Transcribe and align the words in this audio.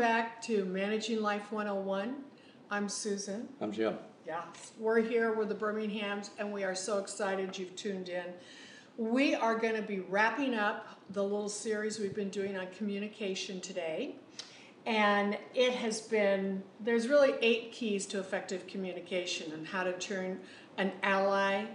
back 0.00 0.40
to 0.40 0.64
Managing 0.64 1.20
Life 1.20 1.52
101. 1.52 2.16
I'm 2.70 2.88
Susan. 2.88 3.46
I'm 3.60 3.70
Jim. 3.70 3.98
Yeah, 4.26 4.40
we're 4.78 5.02
here 5.02 5.34
with 5.34 5.50
the 5.50 5.54
Birminghams, 5.54 6.30
and 6.38 6.50
we 6.50 6.64
are 6.64 6.74
so 6.74 6.96
excited 6.96 7.58
you've 7.58 7.76
tuned 7.76 8.08
in. 8.08 8.24
We 8.96 9.34
are 9.34 9.58
going 9.58 9.76
to 9.76 9.82
be 9.82 10.00
wrapping 10.00 10.54
up 10.54 10.86
the 11.10 11.22
little 11.22 11.50
series 11.50 11.98
we've 11.98 12.14
been 12.14 12.30
doing 12.30 12.56
on 12.56 12.68
communication 12.68 13.60
today. 13.60 14.14
And 14.86 15.36
it 15.54 15.74
has 15.74 16.00
been, 16.00 16.62
there's 16.82 17.06
really 17.06 17.34
eight 17.42 17.70
keys 17.70 18.06
to 18.06 18.20
effective 18.20 18.66
communication 18.66 19.52
and 19.52 19.66
how 19.66 19.84
to 19.84 19.92
turn 19.92 20.40
an 20.78 20.92
ally, 21.02 21.66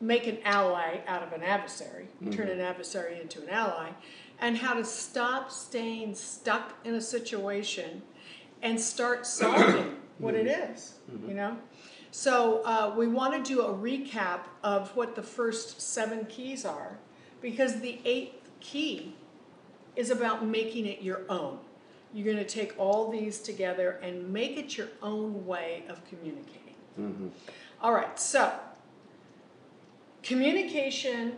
make 0.00 0.28
an 0.28 0.38
ally 0.44 1.00
out 1.08 1.24
of 1.24 1.32
an 1.32 1.42
adversary, 1.42 2.06
turn 2.22 2.32
mm-hmm. 2.32 2.50
an 2.52 2.60
adversary 2.60 3.20
into 3.20 3.42
an 3.42 3.48
ally, 3.48 3.90
and 4.40 4.56
how 4.56 4.74
to 4.74 4.84
stop 4.84 5.50
staying 5.50 6.14
stuck 6.14 6.74
in 6.84 6.94
a 6.94 7.00
situation 7.00 8.02
and 8.62 8.80
start 8.80 9.26
solving 9.26 9.96
what 10.18 10.34
it 10.34 10.46
mm-hmm. 10.46 10.72
is, 10.72 10.94
you 11.10 11.18
mm-hmm. 11.18 11.36
know? 11.36 11.56
So 12.10 12.62
uh, 12.64 12.94
we 12.96 13.06
want 13.06 13.44
to 13.44 13.48
do 13.48 13.62
a 13.62 13.72
recap 13.72 14.40
of 14.62 14.94
what 14.96 15.14
the 15.14 15.22
first 15.22 15.80
seven 15.80 16.24
keys 16.26 16.64
are 16.64 16.98
because 17.40 17.80
the 17.80 18.00
eighth 18.04 18.50
key 18.60 19.14
is 19.94 20.10
about 20.10 20.46
making 20.46 20.86
it 20.86 21.02
your 21.02 21.22
own. 21.28 21.58
You're 22.14 22.24
going 22.24 22.44
to 22.44 22.44
take 22.44 22.74
all 22.78 23.10
these 23.10 23.40
together 23.40 24.00
and 24.02 24.32
make 24.32 24.56
it 24.56 24.76
your 24.76 24.88
own 25.02 25.44
way 25.46 25.84
of 25.88 26.02
communicating. 26.06 26.74
Mm-hmm. 26.98 27.28
All 27.82 27.92
right, 27.92 28.18
so 28.18 28.52
communication 30.22 31.34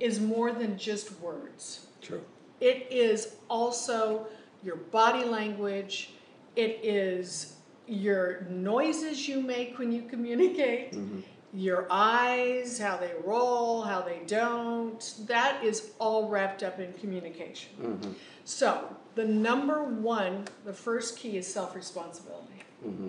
is 0.00 0.20
more 0.20 0.52
than 0.52 0.78
just 0.78 1.20
words. 1.20 1.86
True. 2.00 2.22
It 2.60 2.86
is 2.90 3.36
also 3.48 4.26
your 4.62 4.76
body 4.76 5.24
language. 5.24 6.10
It 6.56 6.80
is 6.82 7.56
your 7.86 8.46
noises 8.48 9.28
you 9.28 9.40
make 9.40 9.78
when 9.78 9.92
you 9.92 10.02
communicate, 10.02 10.92
mm-hmm. 10.92 11.20
your 11.52 11.86
eyes, 11.90 12.78
how 12.78 12.96
they 12.96 13.12
roll, 13.24 13.82
how 13.82 14.00
they 14.00 14.20
don't. 14.26 15.14
That 15.26 15.62
is 15.62 15.92
all 15.98 16.28
wrapped 16.28 16.62
up 16.62 16.80
in 16.80 16.92
communication. 16.94 17.70
Mm-hmm. 17.80 18.12
So, 18.44 18.96
the 19.14 19.24
number 19.24 19.84
one, 19.84 20.44
the 20.64 20.72
first 20.72 21.18
key 21.18 21.36
is 21.36 21.46
self 21.46 21.74
responsibility. 21.74 22.62
Mm-hmm. 22.84 23.08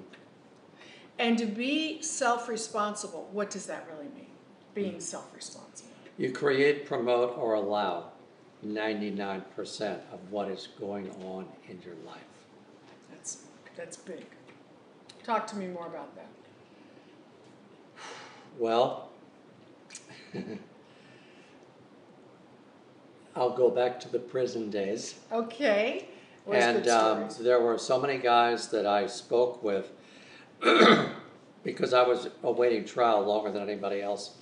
And 1.17 1.37
to 1.37 1.45
be 1.45 2.01
self 2.01 2.49
responsible, 2.49 3.29
what 3.31 3.49
does 3.49 3.65
that 3.67 3.87
really 3.91 4.09
mean? 4.13 4.27
Being 4.73 4.99
self 4.99 5.33
responsible. 5.33 5.91
You 6.17 6.31
create, 6.31 6.85
promote, 6.85 7.37
or 7.37 7.53
allow 7.55 8.11
99% 8.65 9.99
of 10.11 10.31
what 10.31 10.49
is 10.49 10.69
going 10.79 11.09
on 11.23 11.45
in 11.69 11.79
your 11.85 11.95
life. 12.05 12.17
That's, 13.11 13.43
that's 13.75 13.97
big. 13.97 14.25
Talk 15.23 15.47
to 15.47 15.55
me 15.55 15.67
more 15.67 15.87
about 15.87 16.15
that. 16.15 16.27
Well, 18.57 19.09
I'll 23.35 23.55
go 23.55 23.69
back 23.69 23.99
to 24.01 24.09
the 24.09 24.19
prison 24.19 24.69
days. 24.69 25.15
Okay. 25.31 26.07
And 26.51 26.87
um, 26.87 27.27
there 27.39 27.59
were 27.59 27.77
so 27.77 27.99
many 27.99 28.17
guys 28.17 28.69
that 28.69 28.85
I 28.85 29.07
spoke 29.07 29.63
with 29.63 29.91
because 31.63 31.93
I 31.93 32.03
was 32.03 32.29
awaiting 32.43 32.85
trial 32.85 33.23
longer 33.23 33.51
than 33.51 33.63
anybody 33.63 34.01
else. 34.01 34.35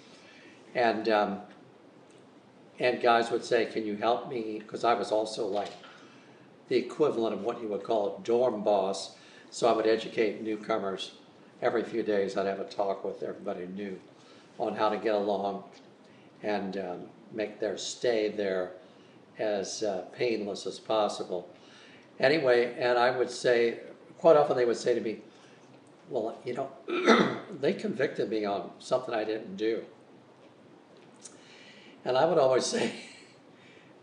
And 0.76 1.08
um, 1.10 1.40
and 2.80 3.02
guys 3.02 3.32
would 3.32 3.44
say, 3.44 3.66
"Can 3.66 3.86
you 3.86 3.96
help 3.96 4.30
me?" 4.30 4.60
Because 4.60 4.84
I 4.84 4.94
was 4.94 5.12
also 5.12 5.48
like 5.48 5.72
the 6.70 6.78
equivalent 6.78 7.36
of 7.36 7.44
what 7.44 7.62
you 7.62 7.68
would 7.68 7.84
call 7.84 8.18
a 8.18 8.22
dorm 8.24 8.64
boss. 8.64 9.16
So 9.52 9.68
I 9.68 9.74
would 9.74 9.86
educate 9.86 10.42
newcomers 10.42 11.12
every 11.62 11.84
few 11.84 12.04
days. 12.04 12.36
I'd 12.36 12.48
have 12.48 12.60
a 12.60 12.66
talk 12.66 13.06
with 13.06 13.22
everybody 13.22 13.68
new 13.68 14.00
on 14.58 14.76
how 14.76 14.90
to 14.90 14.98
get 14.98 15.16
along 15.16 15.64
and 16.42 16.78
um, 16.78 17.02
make 17.32 17.60
their 17.60 17.78
stay 17.78 18.30
there 18.30 18.72
as 19.40 19.84
uh, 19.84 20.06
painless 20.16 20.66
as 20.66 20.80
possible. 20.80 21.50
Anyway, 22.20 22.76
and 22.78 22.98
I 22.98 23.18
would 23.18 23.30
say, 23.30 23.80
quite 24.20 24.38
often 24.38 24.56
they 24.56 24.66
would 24.66 24.78
say 24.78 24.94
to 24.94 25.02
me, 25.02 25.20
Well, 26.10 26.38
you 26.46 26.54
know, 26.54 27.40
they 27.60 27.74
convicted 27.74 28.30
me 28.30 28.46
on 28.46 28.72
something 28.80 29.14
I 29.14 29.24
didn't 29.24 29.58
do. 29.58 29.84
And 32.06 32.18
I 32.18 32.26
would 32.26 32.38
always 32.38 32.66
say, 32.76 32.92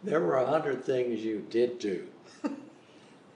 There 0.02 0.20
were 0.20 0.36
a 0.36 0.46
hundred 0.46 0.84
things 0.84 1.20
you 1.20 1.46
did 1.50 1.78
do 1.78 2.06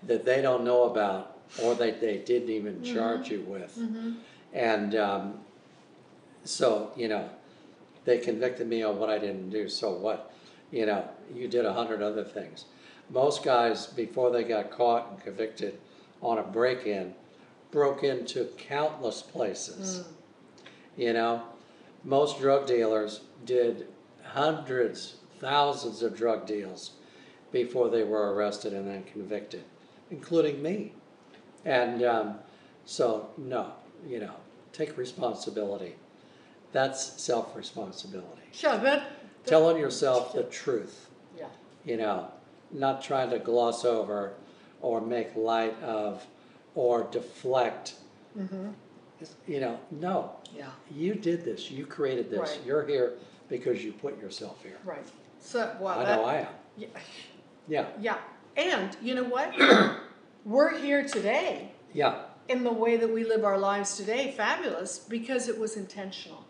that 0.05 0.25
they 0.25 0.43
don't 0.43 0.65
know 0.65 0.85
about 0.85 1.39
or 1.63 1.75
that 1.75 2.01
they 2.01 2.19
didn't 2.19 2.51
even 2.51 2.77
mm-hmm. 2.77 2.95
charge 2.95 3.31
you 3.31 3.43
with. 3.43 3.77
Mm-hmm. 3.79 4.13
And 4.53 4.95
um, 4.95 5.35
so, 6.45 6.93
you 6.97 7.09
know, 7.09 7.29
they 8.05 8.19
convicted 8.19 8.69
me 8.69 8.83
on 8.83 8.99
what 8.99 9.11
I 9.11 9.19
didn't 9.19 9.51
do. 9.51 9.69
So 9.69 9.93
what? 9.93 10.33
You 10.71 10.87
know, 10.87 11.09
you 11.35 11.49
did 11.49 11.65
a 11.65 11.73
hundred 11.73 12.03
other 12.03 12.25
things. 12.25 12.65
Most 13.11 13.45
guys, 13.45 13.87
before 13.87 14.31
they 14.31 14.45
got 14.45 14.71
caught 14.71 15.11
and 15.11 15.23
convicted 15.23 15.79
on 16.23 16.39
a 16.39 16.43
break-in, 16.43 17.15
broke 17.71 18.03
into 18.03 18.47
countless 18.57 19.21
places. 19.21 19.99
Mm. 19.99 20.05
You 20.97 21.13
know, 21.13 21.43
most 22.03 22.39
drug 22.39 22.67
dealers 22.67 23.21
did 23.45 23.87
hundreds, 24.35 25.15
thousands 25.39 26.03
of 26.03 26.17
drug 26.17 26.45
deals 26.45 26.93
before 27.53 27.89
they 27.89 28.03
were 28.03 28.35
arrested 28.35 28.73
and 28.73 28.87
then 28.87 29.05
convicted, 29.05 29.63
including 30.11 30.61
me. 30.61 30.93
And 31.65 32.03
um, 32.03 32.35
so, 32.85 33.31
no, 33.39 33.73
you 34.07 34.19
know, 34.19 34.35
take 34.73 34.99
responsibility. 34.99 35.95
That's 36.73 37.23
self 37.23 37.57
responsibility. 37.57 38.43
That, 38.63 38.83
that- 38.83 39.11
Telling 39.47 39.77
yourself 39.77 40.33
the 40.33 40.45
truth, 40.45 41.11
yeah, 41.39 41.49
you 41.85 41.99
know, 41.99 42.29
not 42.73 43.03
trying 43.03 43.29
to 43.29 43.39
gloss 43.39 43.85
over 43.85 44.33
or 44.81 45.03
make 45.03 45.37
light 45.37 45.79
of 45.83 46.27
or 46.75 47.07
deflect. 47.11 47.95
Mm-hmm. 48.39 48.71
You 49.47 49.61
know, 49.61 49.79
no, 49.91 50.33
yeah, 50.57 50.71
you 50.91 51.15
did 51.15 51.45
this, 51.45 51.71
you 51.71 51.85
created 51.85 52.31
this, 52.31 52.41
Right. 52.41 52.61
you're 52.65 52.87
here 52.87 53.13
because 53.49 53.85
you 53.85 53.93
put 53.93 54.21
yourself 54.21 54.63
here. 54.63 54.79
right. 54.85 55.05
So, 55.41 55.77
well, 55.79 56.01
I 56.01 56.05
that, 56.05 56.17
know 56.17 56.25
I 56.25 56.35
am. 56.37 56.47
yeah, 56.77 56.89
Yeah, 57.69 57.87
yeah. 58.01 58.19
And 58.57 58.97
you 59.03 59.15
know 59.15 59.25
what? 59.25 59.55
We're 60.45 60.79
here 60.79 61.07
today 61.07 61.73
yeah, 61.93 62.23
in 62.49 62.65
the 62.65 62.73
way 62.73 62.97
that 62.97 63.13
we 63.13 63.25
live 63.25 63.45
our 63.45 63.59
lives 63.59 63.97
today, 63.97 64.33
fabulous, 64.37 64.99
because 64.99 65.49
it 65.49 65.59
was 65.59 65.77
intentional. 65.77 66.45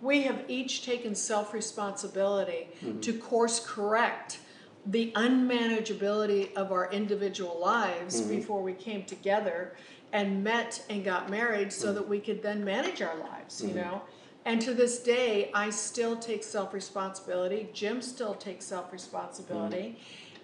We 0.00 0.22
have 0.22 0.44
each 0.48 0.84
taken 0.84 1.14
self 1.14 1.54
responsibility 1.54 2.68
mm-hmm. 2.80 3.00
to 3.00 3.12
course 3.12 3.64
correct 3.64 4.40
the 4.86 5.12
unmanageability 5.12 6.52
of 6.54 6.72
our 6.72 6.90
individual 6.90 7.60
lives 7.60 8.20
mm-hmm. 8.20 8.36
before 8.36 8.62
we 8.62 8.72
came 8.72 9.04
together 9.04 9.76
and 10.12 10.42
met 10.42 10.84
and 10.90 11.04
got 11.04 11.30
married 11.30 11.72
so 11.72 11.86
mm-hmm. 11.86 11.94
that 11.94 12.08
we 12.08 12.18
could 12.18 12.42
then 12.42 12.64
manage 12.64 13.00
our 13.00 13.16
lives, 13.16 13.62
you 13.62 13.74
know? 13.74 14.02
And 14.44 14.60
to 14.62 14.74
this 14.74 14.98
day, 15.00 15.50
I 15.54 15.70
still 15.70 16.16
take 16.16 16.42
self 16.42 16.74
responsibility. 16.74 17.68
Jim 17.72 18.02
still 18.02 18.34
takes 18.34 18.64
self 18.64 18.92
responsibility. 18.92 19.98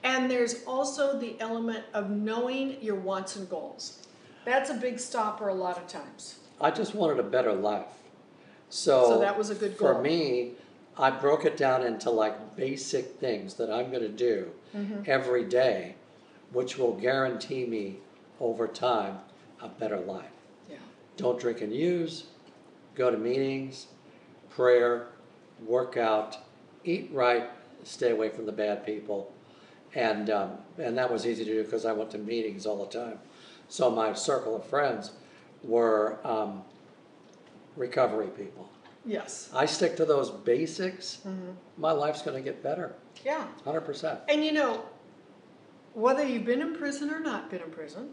And 0.05 0.31
there's 0.31 0.63
also 0.65 1.19
the 1.19 1.35
element 1.41 1.85
of 1.93 2.11
knowing 2.11 2.81
your 2.81 2.95
wants 2.95 3.35
and 3.37 3.49
goals. 3.51 4.07
That's 4.45 4.71
a 4.71 4.75
big 4.75 5.01
stopper 5.01 5.49
a 5.49 5.55
lot 5.55 5.77
of 5.77 5.89
times. 5.89 6.39
I 6.61 6.71
just 6.71 6.95
wanted 6.95 7.19
a 7.19 7.25
better 7.25 7.53
life. 7.53 7.87
So, 8.71 9.05
So 9.09 9.19
that 9.21 9.37
was 9.37 9.51
a 9.51 9.55
good 9.57 9.77
goal. 9.77 9.95
for 9.95 10.01
me, 10.03 10.53
I 10.97 11.11
broke 11.11 11.45
it 11.45 11.57
down 11.57 11.85
into 11.85 12.11
like 12.11 12.57
basic 12.57 13.07
things 13.19 13.55
that 13.55 13.71
I'm 13.71 13.91
going 13.91 14.03
to 14.03 14.09
do 14.09 14.51
Mm-hmm. 14.77 15.05
every 15.07 15.45
day, 15.45 15.95
which 16.53 16.77
will 16.77 16.93
guarantee 16.93 17.65
me 17.65 17.97
over 18.39 18.69
time 18.69 19.19
a 19.63 19.69
better 19.69 19.99
life. 19.99 20.27
Yeah. 20.71 20.77
Don't 21.17 21.41
drink 21.41 21.63
and 21.63 21.73
use, 21.75 22.25
go 22.99 23.11
to 23.11 23.17
meetings, 23.17 23.87
prayer, 24.51 25.07
work 25.65 25.97
out, 25.97 26.37
eat 26.85 27.09
right, 27.13 27.49
stay 27.85 28.11
away 28.11 28.29
from 28.29 28.45
the 28.45 28.53
bad 28.53 28.85
people. 28.85 29.33
And, 29.95 30.29
um, 30.29 30.51
and 30.77 30.99
that 30.99 31.11
was 31.11 31.27
easy 31.27 31.45
to 31.45 31.53
do 31.55 31.65
because 31.65 31.87
I 31.87 31.93
went 31.93 32.11
to 32.11 32.19
meetings 32.19 32.67
all 32.67 32.85
the 32.85 32.91
time. 32.91 33.19
So 33.69 33.91
my 33.91 34.13
circle 34.13 34.57
of 34.57 34.65
friends 34.65 35.13
were 35.63 36.19
um, 36.25 36.63
recovery 37.77 38.29
people. 38.29 38.69
Yes. 39.07 39.49
I 39.55 39.65
stick 39.65 39.97
to 39.97 40.05
those 40.05 40.31
basics, 40.31 41.19
my 41.79 41.93
life's 41.93 42.21
going 42.21 42.37
to 42.37 42.43
get 42.43 42.63
better, 42.63 42.95
Yeah. 43.25 43.47
100%. 43.65 44.21
And 44.29 44.45
you 44.45 44.53
know, 44.53 44.83
whether 45.95 46.27
you've 46.27 46.45
been 46.45 46.61
in 46.61 46.75
prison 46.77 47.11
or 47.11 47.21
not 47.21 47.49
been 47.51 47.63
in 47.63 47.71
prison, 47.71 48.11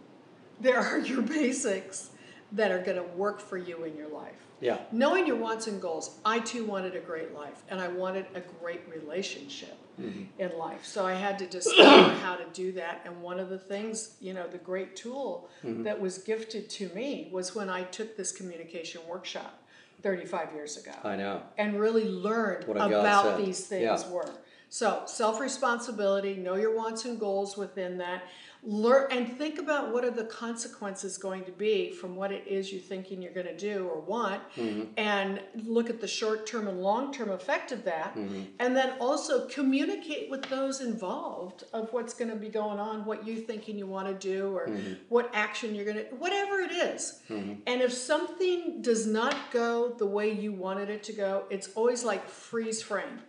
there 0.62 0.80
are 0.80 1.00
your 1.00 1.22
basics 1.40 2.12
that 2.52 2.72
are 2.72 2.82
going 2.82 2.98
to 2.98 3.04
work 3.16 3.40
for 3.40 3.58
you 3.58 3.84
in 3.84 3.96
your 3.96 4.08
life. 4.08 4.34
Yeah. 4.62 4.80
Knowing 4.92 5.28
your 5.28 5.36
wants 5.36 5.68
and 5.68 5.82
goals, 5.82 6.18
I 6.24 6.40
too 6.40 6.66
wanted 6.66 6.96
a 6.96 7.00
great 7.00 7.34
life 7.34 7.64
and 7.70 7.80
I 7.82 7.88
wanted 7.88 8.26
a 8.36 8.42
great 8.62 8.82
relationship 8.90 9.78
mm-hmm. 10.00 10.24
in 10.40 10.58
life. 10.58 10.86
So 10.86 11.06
I 11.06 11.14
had 11.14 11.38
to 11.40 11.46
discover 11.46 12.14
how 12.24 12.36
to 12.36 12.46
do 12.54 12.72
that. 12.74 13.02
And 13.06 13.22
one 13.22 13.40
of 13.40 13.50
the 13.50 13.60
things, 13.60 14.16
you 14.22 14.34
know, 14.34 14.48
the 14.48 14.58
great 14.58 14.96
tool 14.96 15.50
mm-hmm. 15.64 15.84
that 15.84 16.00
was 16.00 16.20
gifted 16.20 16.70
to 16.72 16.90
me 16.90 17.30
was 17.32 17.54
when 17.54 17.70
I 17.70 17.84
took 17.84 18.16
this 18.16 18.32
communication 18.32 19.02
workshop 19.08 19.62
35 20.02 20.54
years 20.54 20.78
ago 20.78 20.92
I 21.04 21.16
know. 21.16 21.42
and 21.58 21.80
really 21.80 22.08
learned 22.08 22.68
What 22.68 22.78
about 22.78 23.38
these 23.44 23.66
things 23.66 24.04
Yeah. 24.04 24.10
were. 24.10 24.30
So 24.76 25.04
self 25.06 25.40
responsibility, 25.40 26.36
know 26.36 26.56
your 26.56 26.76
wants 26.76 27.06
and 27.06 27.18
goals 27.18 27.56
within 27.56 27.98
that. 28.00 28.24
Learn 28.62 29.10
and 29.10 29.38
think 29.38 29.58
about 29.58 29.94
what 29.94 30.04
are 30.04 30.12
the 30.12 30.26
consequences 30.26 31.18
going 31.18 31.46
to 31.46 31.52
be 31.54 31.92
from 31.92 32.18
what 32.18 32.34
it 32.34 32.46
is 32.46 32.74
you're 32.74 32.82
thinking 32.82 33.22
you're 33.22 33.32
going 33.32 33.46
to 33.48 33.56
do 33.56 33.88
or 33.88 34.02
want, 34.02 34.42
Mm-hmm. 34.58 34.82
and 34.98 35.40
look 35.64 35.90
at 35.90 36.02
the 36.02 36.08
short 36.10 36.46
term 36.46 36.68
and 36.68 36.82
long 36.82 37.14
term 37.14 37.30
effect 37.30 37.72
of 37.72 37.86
that, 37.86 38.18
Mm-hmm. 38.18 38.42
and 38.60 38.76
then 38.76 38.96
also 39.00 39.48
communicate 39.48 40.30
with 40.30 40.44
those 40.50 40.82
involved 40.82 41.64
of 41.72 41.94
what's 41.94 42.14
going 42.14 42.32
to 42.32 42.36
be 42.36 42.50
going 42.50 42.78
on, 42.78 43.06
what 43.06 43.26
you're 43.26 43.46
thinking 43.46 43.78
you 43.78 43.88
want 43.88 44.10
to 44.10 44.14
do, 44.14 44.54
or 44.58 44.68
Mm-hmm. 44.68 44.94
what 45.08 45.32
action 45.34 45.74
you're 45.74 45.86
going 45.86 46.00
to, 46.04 46.16
whatever 46.16 46.60
it 46.60 46.74
is. 46.74 47.22
And 47.30 47.82
if 47.82 47.94
something 47.94 48.82
does 48.82 49.08
not 49.08 49.38
go 49.52 49.96
the 49.98 50.06
way 50.06 50.34
you 50.34 50.52
wanted 50.52 50.90
it 50.90 51.02
to 51.04 51.14
go, 51.14 51.46
it's 51.50 51.70
always 51.76 52.04
like 52.04 52.28
freeze 52.28 52.82
frame. 52.82 53.22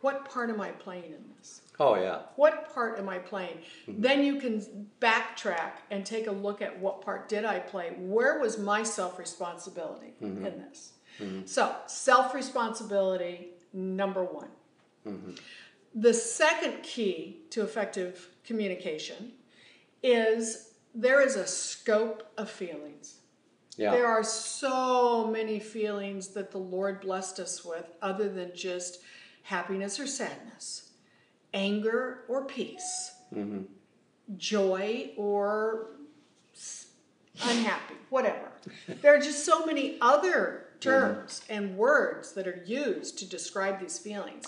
What 0.00 0.28
part 0.28 0.50
am 0.50 0.60
I 0.60 0.70
playing 0.70 1.04
in 1.04 1.24
this? 1.36 1.60
Oh, 1.78 1.94
yeah. 1.94 2.20
What 2.36 2.72
part 2.74 2.98
am 2.98 3.08
I 3.08 3.18
playing? 3.18 3.58
Mm-hmm. 3.88 4.00
Then 4.00 4.24
you 4.24 4.36
can 4.36 4.88
backtrack 5.00 5.72
and 5.90 6.04
take 6.04 6.26
a 6.26 6.32
look 6.32 6.62
at 6.62 6.78
what 6.78 7.02
part 7.02 7.28
did 7.28 7.44
I 7.44 7.58
play? 7.58 7.94
Where 7.98 8.38
was 8.38 8.58
my 8.58 8.82
self 8.82 9.18
responsibility 9.18 10.14
mm-hmm. 10.22 10.46
in 10.46 10.58
this? 10.58 10.92
Mm-hmm. 11.18 11.46
So, 11.46 11.74
self 11.86 12.34
responsibility, 12.34 13.48
number 13.72 14.24
one. 14.24 14.48
The 15.94 16.14
second 16.14 16.82
key 16.82 17.40
to 17.50 17.62
effective 17.62 18.28
communication 18.44 19.32
is 20.02 20.72
there 20.94 21.20
is 21.20 21.36
a 21.36 21.46
scope 21.46 22.30
of 22.36 22.50
feelings. 22.50 23.16
Yeah. 23.76 23.92
There 23.92 24.06
are 24.06 24.22
so 24.22 25.26
many 25.26 25.58
feelings 25.58 26.28
that 26.28 26.50
the 26.50 26.58
Lord 26.58 27.00
blessed 27.00 27.40
us 27.40 27.64
with, 27.64 27.86
other 28.02 28.28
than 28.28 28.52
just 28.54 29.00
happiness 29.42 29.98
or 29.98 30.06
sadness, 30.06 30.92
anger 31.52 32.24
or 32.28 32.44
peace, 32.44 33.12
mm-hmm. 33.34 33.62
joy 34.36 35.10
or 35.16 35.88
unhappy, 37.42 37.94
whatever. 38.10 38.52
There 39.00 39.14
are 39.14 39.20
just 39.20 39.44
so 39.44 39.64
many 39.64 39.96
other 40.00 40.66
terms 40.80 41.42
mm-hmm. 41.44 41.52
and 41.52 41.76
words 41.76 42.32
that 42.32 42.46
are 42.46 42.62
used 42.66 43.18
to 43.18 43.28
describe 43.28 43.80
these 43.80 43.98
feelings. 43.98 44.46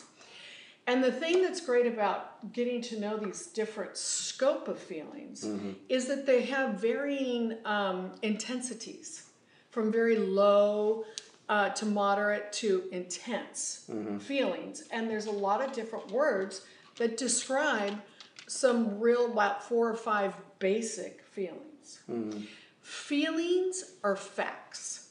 And 0.87 1.03
the 1.03 1.13
thing 1.13 1.43
that's 1.43 1.61
great 1.61 1.87
about 1.87 2.53
getting 2.53 2.83
to 2.83 2.99
know 2.99 3.17
these 3.17 3.47
different 3.47 3.97
scope 3.97 4.67
of 4.67 4.79
feelings 4.79 5.45
mm-hmm. 5.45 5.73
is 5.89 6.07
that 6.07 6.27
they 6.27 6.43
have 6.43 6.81
varying 6.81 7.57
um, 7.65 8.13
intensities, 8.23 9.29
from 9.71 9.91
very 9.91 10.17
low 10.17 11.05
uh, 11.53 11.69
to 11.69 11.85
moderate 11.85 12.51
to 12.51 12.85
intense 12.93 13.85
mm-hmm. 13.91 14.17
feelings. 14.17 14.85
And 14.91 15.11
there's 15.11 15.27
a 15.27 15.31
lot 15.31 15.63
of 15.63 15.71
different 15.75 16.11
words 16.11 16.63
that 16.97 17.19
describe 17.19 18.01
some 18.47 18.99
real, 18.99 19.31
about 19.31 19.63
four 19.63 19.91
or 19.91 19.95
five 19.95 20.35
basic 20.61 21.23
feelings. 21.23 22.01
Mm-hmm. 22.11 22.45
Feelings 22.81 23.97
are 24.03 24.17
facts. 24.17 25.11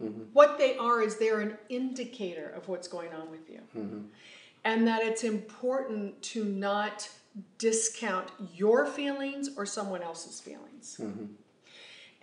Mm-hmm. 0.00 0.22
What 0.32 0.58
they 0.58 0.76
are 0.76 1.02
is 1.02 1.16
they're 1.16 1.40
an 1.40 1.58
indicator 1.68 2.50
of 2.50 2.68
what's 2.68 2.86
going 2.86 3.12
on 3.12 3.28
with 3.28 3.50
you 3.50 3.60
and 4.64 4.86
that 4.86 5.02
it's 5.02 5.24
important 5.24 6.22
to 6.22 6.44
not 6.44 7.10
discount 7.58 8.30
your 8.54 8.86
feelings 8.86 9.50
or 9.56 9.66
someone 9.66 10.02
else's 10.02 10.40
feelings. 10.40 11.00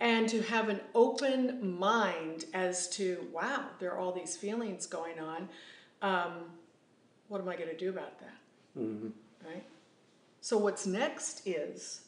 And 0.00 0.28
to 0.28 0.42
have 0.42 0.68
an 0.68 0.80
open 0.94 1.76
mind 1.78 2.44
as 2.54 2.88
to, 2.90 3.26
wow, 3.32 3.64
there 3.80 3.92
are 3.92 3.98
all 3.98 4.12
these 4.12 4.36
feelings 4.36 4.86
going 4.86 5.18
on. 5.18 5.48
Um, 6.02 6.32
what 7.26 7.40
am 7.40 7.48
I 7.48 7.56
going 7.56 7.70
to 7.70 7.76
do 7.76 7.90
about 7.90 8.18
that? 8.20 8.36
Mm-hmm. 8.78 9.08
Right? 9.44 9.64
So, 10.40 10.56
what's 10.56 10.86
next 10.86 11.46
is 11.46 12.02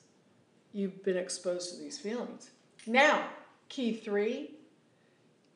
you've 0.72 1.02
been 1.02 1.16
exposed 1.16 1.74
to 1.74 1.82
these 1.82 1.98
feelings. 1.98 2.50
Now, 2.86 3.24
key 3.68 3.92
three 3.92 4.52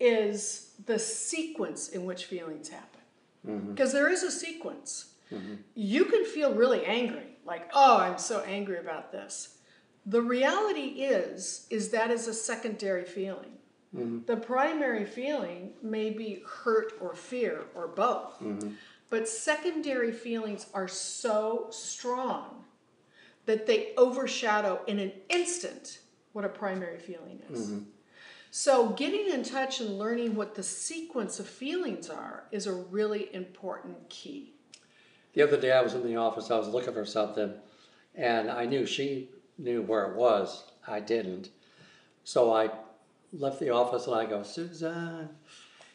is 0.00 0.72
the 0.86 0.98
sequence 0.98 1.90
in 1.90 2.04
which 2.04 2.24
feelings 2.24 2.68
happen. 2.68 3.00
Mm-hmm. 3.46 3.70
Because 3.70 3.92
there 3.92 4.10
is 4.10 4.22
a 4.22 4.30
sequence. 4.30 5.12
Mm-hmm. 5.32 5.54
You 5.74 6.04
can 6.06 6.24
feel 6.24 6.52
really 6.52 6.84
angry, 6.84 7.36
like, 7.46 7.70
oh, 7.74 7.98
I'm 7.98 8.18
so 8.18 8.40
angry 8.40 8.78
about 8.78 9.12
this. 9.12 9.58
The 10.06 10.20
reality 10.20 11.02
is, 11.02 11.66
is 11.70 11.90
that 11.90 12.10
is 12.10 12.28
a 12.28 12.34
secondary 12.34 13.04
feeling. 13.04 13.52
Mm-hmm. 13.96 14.26
The 14.26 14.36
primary 14.36 15.04
feeling 15.04 15.72
may 15.82 16.10
be 16.10 16.42
hurt 16.46 16.92
or 17.00 17.14
fear 17.14 17.62
or 17.74 17.88
both. 17.88 18.38
Mm-hmm. 18.40 18.70
But 19.08 19.28
secondary 19.28 20.12
feelings 20.12 20.66
are 20.74 20.88
so 20.88 21.68
strong 21.70 22.64
that 23.46 23.66
they 23.66 23.92
overshadow 23.96 24.80
in 24.86 24.98
an 24.98 25.12
instant 25.28 26.00
what 26.32 26.44
a 26.44 26.48
primary 26.48 26.98
feeling 26.98 27.40
is. 27.50 27.66
Mm-hmm. 27.66 27.78
So, 28.50 28.90
getting 28.90 29.32
in 29.32 29.42
touch 29.42 29.80
and 29.80 29.98
learning 29.98 30.36
what 30.36 30.54
the 30.54 30.62
sequence 30.62 31.40
of 31.40 31.46
feelings 31.48 32.08
are 32.08 32.44
is 32.52 32.66
a 32.66 32.72
really 32.72 33.34
important 33.34 34.08
key. 34.08 34.52
The 35.32 35.42
other 35.42 35.60
day 35.60 35.72
I 35.72 35.80
was 35.80 35.94
in 35.94 36.04
the 36.04 36.16
office, 36.16 36.50
I 36.50 36.58
was 36.58 36.68
looking 36.68 36.94
for 36.94 37.04
something, 37.04 37.52
and 38.14 38.50
I 38.50 38.64
knew 38.64 38.86
she 38.86 39.28
knew 39.58 39.82
where 39.82 40.04
it 40.06 40.16
was. 40.16 40.64
I 40.86 41.00
didn't. 41.00 41.50
So 42.24 42.52
I 42.52 42.70
left 43.32 43.60
the 43.60 43.70
office 43.70 44.06
and 44.06 44.16
I 44.16 44.26
go, 44.26 44.42
Susan. 44.42 45.28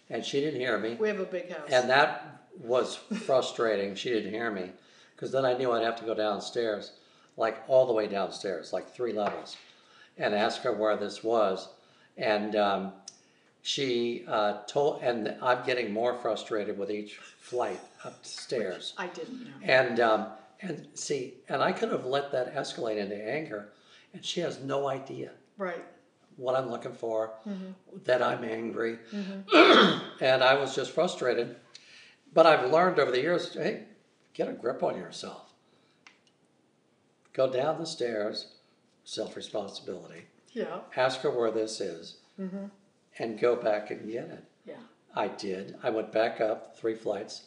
And 0.09 0.25
she 0.25 0.41
didn't 0.41 0.59
hear 0.59 0.77
me. 0.77 0.95
We 0.95 1.07
have 1.07 1.19
a 1.19 1.25
big 1.25 1.51
house. 1.51 1.69
And 1.71 1.89
that 1.89 2.43
was 2.57 2.95
frustrating. 2.95 3.95
She 3.95 4.09
didn't 4.09 4.31
hear 4.31 4.51
me. 4.51 4.71
Because 5.15 5.31
then 5.31 5.45
I 5.45 5.53
knew 5.53 5.71
I'd 5.71 5.83
have 5.83 5.99
to 5.99 6.05
go 6.05 6.13
downstairs, 6.13 6.93
like 7.37 7.61
all 7.67 7.85
the 7.85 7.93
way 7.93 8.07
downstairs, 8.07 8.71
like 8.71 8.89
three 8.89 9.13
levels, 9.13 9.57
and 10.17 10.33
ask 10.33 10.61
her 10.61 10.73
where 10.73 10.95
this 10.95 11.23
was. 11.23 11.67
And 12.17 12.55
um, 12.55 12.93
she 13.61 14.23
uh, 14.27 14.59
told, 14.67 15.01
and 15.01 15.35
I'm 15.41 15.65
getting 15.65 15.91
more 15.91 16.15
frustrated 16.15 16.77
with 16.77 16.89
each 16.89 17.17
flight 17.17 17.79
upstairs. 18.03 18.93
I 18.97 19.07
didn't 19.07 19.43
know. 19.43 19.51
And 19.61 19.99
um, 19.99 20.27
and 20.61 20.87
see, 20.93 21.35
and 21.47 21.61
I 21.63 21.71
could 21.71 21.91
have 21.91 22.05
let 22.05 22.31
that 22.31 22.53
escalate 22.55 22.97
into 22.97 23.15
anger, 23.15 23.69
and 24.13 24.23
she 24.25 24.41
has 24.41 24.59
no 24.59 24.87
idea 24.87 25.31
Right. 25.57 25.83
what 26.37 26.55
I'm 26.55 26.69
looking 26.69 26.93
for, 26.93 27.33
Mm-hmm. 27.47 27.71
that 28.05 28.21
I'm 28.21 28.43
angry, 28.43 28.99
and 29.13 30.43
I 30.43 30.55
was 30.55 30.75
just 30.75 30.91
frustrated. 30.91 31.55
But 32.33 32.45
I've 32.45 32.71
learned 32.71 32.99
over 32.99 33.11
the 33.11 33.21
years, 33.21 33.53
hey, 33.53 33.85
get 34.33 34.47
a 34.47 34.53
grip 34.53 34.83
on 34.83 34.95
yourself. 34.95 35.51
Go 37.33 37.51
down 37.51 37.79
the 37.79 37.85
stairs, 37.85 38.53
self 39.03 39.35
responsibility. 39.35 40.23
Yeah. 40.53 40.79
Ask 40.95 41.21
her 41.21 41.31
where 41.31 41.51
this 41.51 41.79
is, 41.79 42.17
and 43.17 43.39
go 43.39 43.55
back 43.55 43.91
and 43.91 44.09
get 44.11 44.25
it. 44.29 44.43
Yeah. 44.65 44.75
I 45.15 45.27
did. 45.29 45.75
I 45.83 45.89
went 45.89 46.11
back 46.11 46.39
up 46.41 46.77
three 46.77 46.95
flights, 46.95 47.43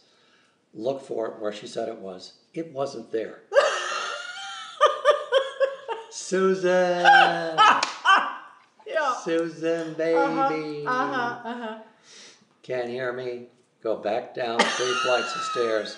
looked 0.74 1.06
for 1.06 1.26
it 1.28 1.40
where 1.40 1.52
she 1.52 1.66
said 1.66 1.88
it 1.88 1.98
was. 1.98 2.34
It 2.54 2.72
wasn't 2.72 3.10
there. 3.12 3.40
Susan, 6.10 7.04
Yeah. 8.86 9.14
Susan, 9.24 9.94
baby. 9.94 10.84
Uh 10.86 11.06
huh. 11.06 11.38
Uh 11.44 11.54
huh. 11.54 11.78
Can't 12.62 12.88
hear 12.88 13.12
me. 13.12 13.46
Go 13.82 13.96
back 13.96 14.34
down 14.34 14.58
three 14.60 14.94
flights 15.02 15.34
of 15.34 15.42
stairs. 15.42 15.96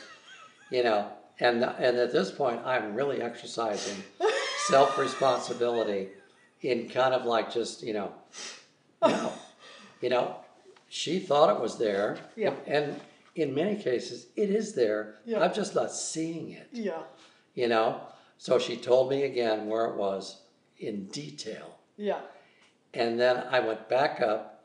You 0.70 0.84
know, 0.84 1.08
and 1.40 1.62
and 1.64 1.96
at 1.96 2.12
this 2.12 2.30
point, 2.30 2.60
I'm 2.64 2.94
really 2.94 3.20
exercising 3.20 4.02
self 4.66 4.96
responsibility 4.98 6.08
in 6.62 6.88
kind 6.88 7.14
of 7.14 7.24
like 7.24 7.52
just 7.52 7.82
you 7.82 7.92
know, 7.92 8.12
no, 9.02 9.32
you 10.00 10.08
know, 10.08 10.36
she 10.88 11.18
thought 11.18 11.54
it 11.54 11.60
was 11.60 11.78
there. 11.78 12.18
Yeah. 12.36 12.54
And 12.66 13.00
in 13.34 13.54
many 13.54 13.76
cases, 13.76 14.26
it 14.36 14.50
is 14.50 14.74
there. 14.74 15.16
Yeah. 15.24 15.40
I'm 15.40 15.52
just 15.54 15.74
not 15.74 15.92
seeing 15.92 16.50
it. 16.50 16.68
Yeah. 16.72 17.02
You 17.54 17.68
know. 17.68 18.00
So 18.38 18.58
she 18.58 18.76
told 18.76 19.10
me 19.10 19.22
again 19.22 19.66
where 19.68 19.86
it 19.86 19.96
was 19.96 20.42
in 20.78 21.06
detail. 21.06 21.76
Yeah. 21.96 22.20
And 22.92 23.18
then 23.18 23.44
I 23.50 23.60
went 23.60 23.88
back 23.88 24.20
up, 24.20 24.64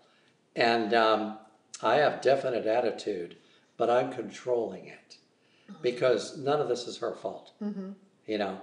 and 0.56 0.94
um, 0.94 1.38
I 1.82 1.96
have 1.96 2.22
definite 2.22 2.66
attitude, 2.68 3.38
but 3.78 3.90
I'm 3.90 4.12
controlling 4.12 4.86
it 4.88 5.18
because 5.82 6.38
none 6.38 6.60
of 6.60 6.68
this 6.68 6.88
is 6.88 6.98
her 6.98 7.14
fault. 7.14 7.54
You 8.28 8.38
know, 8.38 8.62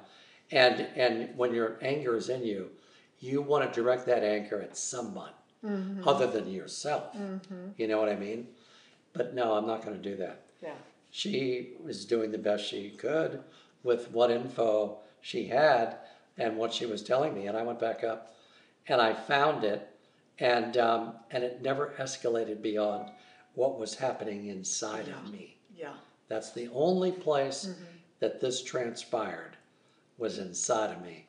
and 0.53 0.87
and 0.97 1.37
when 1.37 1.53
your 1.55 1.79
anger 1.83 2.17
is 2.17 2.29
in 2.29 2.45
you, 2.45 2.71
you 3.19 3.43
want 3.43 3.73
to 3.73 3.81
direct 3.81 4.07
that 4.07 4.23
anger 4.23 4.61
at 4.61 4.77
someone 4.77 5.33
Mm-hmm. 5.65 6.07
other 6.07 6.29
than 6.29 6.49
yourself. 6.49 7.17
You 7.77 7.89
know 7.89 7.99
what 7.99 8.09
I 8.09 8.15
mean? 8.15 8.47
But 9.17 9.35
no, 9.35 9.55
I'm 9.55 9.67
not 9.67 9.85
going 9.85 10.01
to 10.01 10.11
do 10.11 10.17
that. 10.17 10.43
Yeah. 10.63 10.75
She 11.11 11.75
was 11.83 12.05
doing 12.05 12.31
the 12.31 12.39
best 12.39 12.67
she 12.67 12.91
could 12.91 13.43
with 13.83 14.11
what 14.11 14.31
info 14.31 14.99
she 15.21 15.47
had 15.47 15.97
and 16.37 16.57
what 16.57 16.73
she 16.73 16.87
was 16.87 17.03
telling 17.03 17.35
me. 17.35 17.47
And 17.47 17.57
I 17.57 17.63
went 17.63 17.81
back 17.81 18.05
up 18.05 18.35
and 18.89 19.01
I 19.01 19.13
found 19.13 19.65
it, 19.65 19.89
and 20.39 20.77
um, 20.77 21.15
and 21.31 21.43
it 21.43 21.63
never 21.63 21.95
escalated 21.99 22.63
beyond 22.63 23.11
what 23.55 23.79
was 23.79 23.95
happening 23.95 24.47
inside 24.47 25.09
of 25.09 25.33
me. 25.33 25.57
Yeah. 25.75 25.95
That's 26.29 26.53
the 26.53 26.69
only 26.73 27.13
place 27.13 27.71
that 28.21 28.41
this 28.41 28.63
transpired 28.63 29.57
was 30.19 30.39
inside 30.39 30.91
of 30.91 31.03
me. 31.03 31.27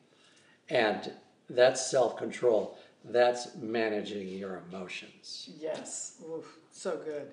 And 0.70 1.14
that's 1.50 1.90
self 1.90 2.18
control. 2.18 2.78
That's 3.06 3.56
managing 3.56 4.28
your 4.28 4.62
emotions. 4.70 5.50
Yes. 5.60 6.22
Oof, 6.30 6.58
so 6.72 6.98
good. 6.98 7.32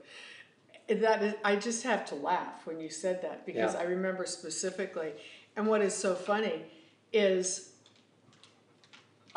That 0.89 1.23
is, 1.23 1.35
I 1.45 1.57
just 1.57 1.83
have 1.85 2.05
to 2.07 2.15
laugh 2.15 2.67
when 2.67 2.79
you 2.81 2.91
said 2.91 3.23
that 3.23 3.47
because 3.47 3.75
Yeah. 3.75 3.81
I 3.81 3.85
remember 3.85 4.27
specifically. 4.27 5.13
And 5.57 5.67
what 5.67 5.81
is 5.81 5.95
so 5.95 6.15
funny 6.15 6.65
is 7.13 7.71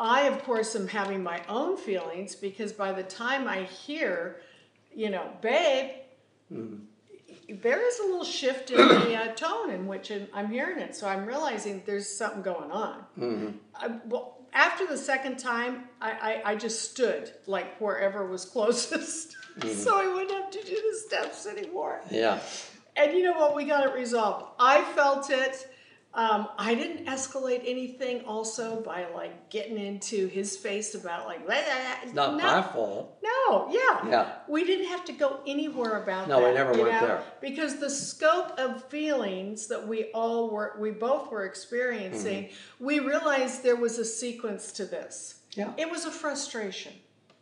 I, 0.00 0.22
of 0.22 0.42
course, 0.44 0.76
am 0.76 0.88
having 0.88 1.22
my 1.22 1.42
own 1.48 1.76
feelings 1.76 2.34
because 2.36 2.72
by 2.72 2.92
the 2.92 3.02
time 3.02 3.48
I 3.48 3.62
hear, 3.64 4.40
you 4.94 5.10
know, 5.10 5.30
babe, 5.40 5.90
there 7.48 7.86
is 7.86 7.98
a 7.98 8.02
little 8.02 8.24
shift 8.24 8.70
in 8.70 8.76
the 8.76 9.14
uh, 9.14 9.32
tone 9.34 9.70
in 9.70 9.86
which 9.86 10.12
I'm 10.34 10.50
hearing 10.50 10.78
it. 10.78 10.94
So 10.94 11.08
I'm 11.08 11.24
realizing 11.26 11.82
there's 11.86 12.08
something 12.08 12.42
going 12.42 12.70
on. 12.70 13.04
I, 13.74 13.88
well, 14.06 14.36
after 14.52 14.86
the 14.86 14.96
second 14.98 15.38
time, 15.38 15.84
I, 16.00 16.42
I, 16.44 16.52
I 16.52 16.56
just 16.56 16.90
stood 16.90 17.32
like 17.46 17.78
wherever 17.80 18.26
was 18.26 18.44
closest, 18.54 19.36
so 19.66 19.98
I 20.00 20.06
wouldn't 20.12 20.30
have 20.32 20.50
to 20.50 20.62
do 20.62 20.82
the 20.90 20.98
steps 20.98 21.46
anymore. 21.46 22.00
Yeah. 22.10 22.40
And 22.96 23.12
you 23.12 23.22
know 23.22 23.38
what? 23.38 23.54
We 23.54 23.64
got 23.64 23.86
it 23.86 23.94
resolved. 23.94 24.46
I 24.58 24.82
felt 24.94 25.30
it. 25.30 25.68
Um, 26.14 26.48
I 26.58 26.74
didn't 26.74 27.06
escalate 27.06 27.60
anything 27.66 28.22
also 28.22 28.80
by 28.80 29.06
like 29.14 29.50
getting 29.50 29.76
into 29.78 30.26
his 30.26 30.56
face 30.56 30.94
about 30.94 31.26
like 31.26 31.46
blah, 31.46 31.54
blah, 31.54 32.12
blah. 32.12 32.12
Not 32.14 32.36
no, 32.38 32.44
my 32.44 32.62
fault. 32.62 33.18
no, 33.22 33.68
yeah. 33.70 34.08
Yeah. 34.08 34.32
We 34.48 34.64
didn't 34.64 34.86
have 34.88 35.04
to 35.04 35.12
go 35.12 35.40
anywhere 35.46 36.02
about 36.02 36.26
that. 36.26 36.28
No, 36.28 36.38
we 36.38 36.44
that. 36.46 36.54
never 36.54 36.72
went 36.72 36.90
know? 36.92 37.06
there. 37.06 37.22
Because 37.40 37.78
the 37.78 37.90
scope 37.90 38.58
of 38.58 38.82
feelings 38.88 39.66
that 39.68 39.86
we 39.86 40.04
all 40.14 40.50
were, 40.50 40.74
we 40.80 40.90
both 40.90 41.30
were 41.30 41.44
experiencing, 41.44 42.44
Mm-hmm. 42.46 42.84
we 42.84 42.98
realized 43.00 43.62
there 43.62 43.76
was 43.76 43.98
a 43.98 44.04
sequence 44.04 44.72
to 44.72 44.86
this. 44.86 45.36
Yeah. 45.52 45.72
It 45.76 45.90
was 45.90 46.04
a 46.06 46.10
frustration. 46.10 46.94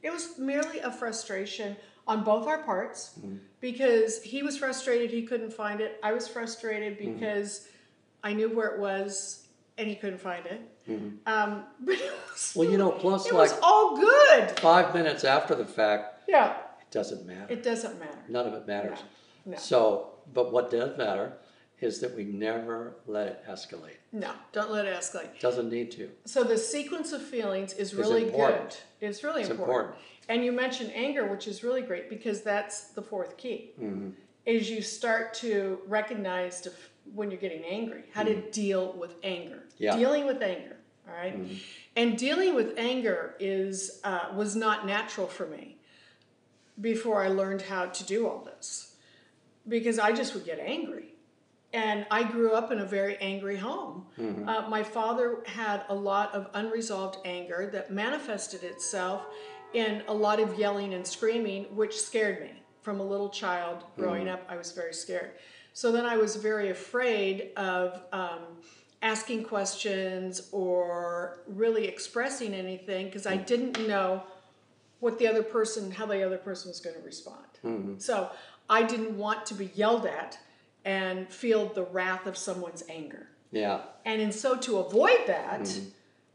It 0.06 0.12
was 0.12 0.38
merely 0.38 0.78
a 0.78 0.90
frustration 0.90 1.76
on 2.06 2.22
both 2.22 2.46
our 2.46 2.62
parts 2.62 3.00
Mm-hmm. 3.18 3.36
because 3.60 4.22
he 4.22 4.42
was 4.44 4.56
frustrated 4.56 5.10
he 5.10 5.24
couldn't 5.30 5.52
find 5.52 5.80
it. 5.80 5.98
I 6.02 6.12
was 6.12 6.28
frustrated 6.28 6.92
Mm-hmm. 6.98 7.14
because 7.14 7.68
I 8.22 8.32
knew 8.32 8.48
where 8.56 8.68
it 8.74 8.78
was 8.80 9.42
and 9.78 9.88
he 9.88 9.96
couldn't 9.96 10.20
find 10.20 10.46
it. 10.46 10.60
Um, 11.26 11.64
but 11.80 11.96
it 11.96 12.12
was, 12.30 12.40
Mm-hmm. 12.40 12.58
Well, 12.60 12.70
you 12.70 12.78
know, 12.78 12.92
plus 12.92 13.26
it 13.26 13.34
like 13.34 13.50
was 13.50 13.58
all 13.62 13.96
good. 13.96 14.58
five 14.60 14.94
minutes 14.94 15.24
after 15.24 15.54
the 15.56 15.66
fact, 15.66 16.04
Yeah, 16.28 16.52
it 16.80 16.90
doesn't 16.92 17.26
matter. 17.26 17.52
it 17.52 17.62
doesn't 17.64 17.98
matter. 17.98 18.18
None 18.28 18.46
of 18.46 18.54
it 18.54 18.66
matters. 18.68 18.98
No, 19.44 19.52
no. 19.52 19.58
So, 19.58 20.10
but 20.32 20.52
what 20.52 20.70
does 20.70 20.96
matter 20.96 21.32
is 21.80 22.00
that 22.00 22.14
we 22.16 22.24
never 22.24 22.96
let 23.06 23.26
it 23.26 23.44
escalate. 23.48 23.98
No, 24.12 24.32
don't 24.52 24.70
let 24.70 24.86
it 24.86 24.96
escalate. 24.96 25.38
Doesn't 25.40 25.70
need 25.70 25.90
to. 25.92 26.10
So 26.24 26.42
the 26.42 26.56
sequence 26.56 27.12
of 27.12 27.22
feelings 27.22 27.74
is 27.74 27.94
really 27.94 28.24
important. 28.24 28.82
good. 29.00 29.08
It's 29.08 29.22
really 29.22 29.42
It's 29.42 29.50
important. 29.50 29.76
important. 29.76 30.04
And 30.28 30.44
you 30.44 30.52
mentioned 30.52 30.90
anger, 30.94 31.26
which 31.26 31.46
is 31.46 31.62
really 31.62 31.82
great 31.82 32.08
because 32.08 32.42
that's 32.42 32.88
the 32.88 33.02
fourth 33.02 33.36
key. 33.36 33.72
Mm-hmm. 33.80 34.10
Is 34.46 34.70
you 34.70 34.80
start 34.80 35.34
to 35.34 35.80
recognize 35.86 36.60
to, 36.62 36.72
when 37.14 37.30
you're 37.30 37.40
getting 37.40 37.64
angry, 37.64 38.04
how 38.14 38.22
to 38.22 38.40
deal 38.50 38.92
with 38.94 39.16
anger. 39.22 39.56
Mm-hmm. 39.56 39.82
Yeah. 39.82 39.90
Mm-hmm. 39.90 40.00
Dealing 40.00 40.26
with 40.26 40.42
anger. 40.42 40.76
All 41.08 41.14
right? 41.14 41.38
And 41.94 42.18
dealing 42.18 42.54
with 42.54 42.74
anger 42.78 43.36
is 43.38 44.00
uh, 44.02 44.28
was 44.34 44.56
not 44.56 44.86
natural 44.86 45.26
for 45.28 45.46
me 45.46 45.76
before 46.80 47.22
I 47.22 47.28
learned 47.28 47.62
how 47.62 47.86
to 47.86 48.04
do 48.04 48.26
all 48.26 48.40
this, 48.44 48.96
because 49.68 49.98
I 49.98 50.12
just 50.12 50.34
would 50.34 50.44
get 50.44 50.58
angry. 50.58 51.14
And 51.76 52.06
I 52.10 52.22
grew 52.22 52.52
up 52.52 52.72
in 52.72 52.78
a 52.78 52.86
very 52.86 53.18
angry 53.18 53.58
home. 53.58 54.06
Uh, 54.48 54.66
my 54.66 54.82
father 54.82 55.40
had 55.44 55.84
a 55.90 55.94
lot 55.94 56.34
of 56.34 56.48
unresolved 56.54 57.18
anger 57.26 57.68
that 57.70 57.90
manifested 57.90 58.62
itself 58.64 59.26
in 59.74 60.02
a 60.08 60.14
lot 60.14 60.40
of 60.40 60.58
yelling 60.58 60.94
and 60.94 61.06
screaming, 61.06 61.64
which 61.76 62.00
scared 62.00 62.40
me. 62.40 62.52
From 62.80 63.00
a 63.00 63.02
little 63.02 63.28
child 63.28 63.84
growing 63.98 64.26
up, 64.28 64.42
I 64.48 64.56
was 64.56 64.72
very 64.72 64.94
scared. 64.94 65.32
So 65.74 65.92
then 65.92 66.06
I 66.06 66.16
was 66.16 66.36
very 66.36 66.70
afraid 66.70 67.50
of 67.56 68.00
um, 68.12 68.40
asking 69.02 69.44
questions 69.44 70.48
or 70.52 71.40
really 71.46 71.86
expressing 71.86 72.54
anything 72.54 73.06
because 73.06 73.26
I 73.26 73.36
didn't 73.36 73.86
know 73.86 74.22
what 75.00 75.18
the 75.18 75.26
other 75.26 75.42
person, 75.42 75.90
how 75.90 76.06
the 76.06 76.24
other 76.24 76.38
person 76.38 76.70
was 76.70 76.80
going 76.80 76.96
to 76.96 77.02
respond. 77.02 77.44
So 77.98 78.30
I 78.70 78.82
didn't 78.84 79.18
want 79.18 79.44
to 79.46 79.54
be 79.54 79.66
yelled 79.74 80.06
at 80.06 80.38
and 80.86 81.28
feel 81.28 81.66
the 81.66 81.82
wrath 81.82 82.26
of 82.26 82.36
someone's 82.38 82.82
anger. 82.88 83.26
Yeah. 83.50 83.80
And 84.06 84.22
in 84.22 84.32
so 84.32 84.56
to 84.56 84.78
avoid 84.78 85.26
that, 85.26 85.68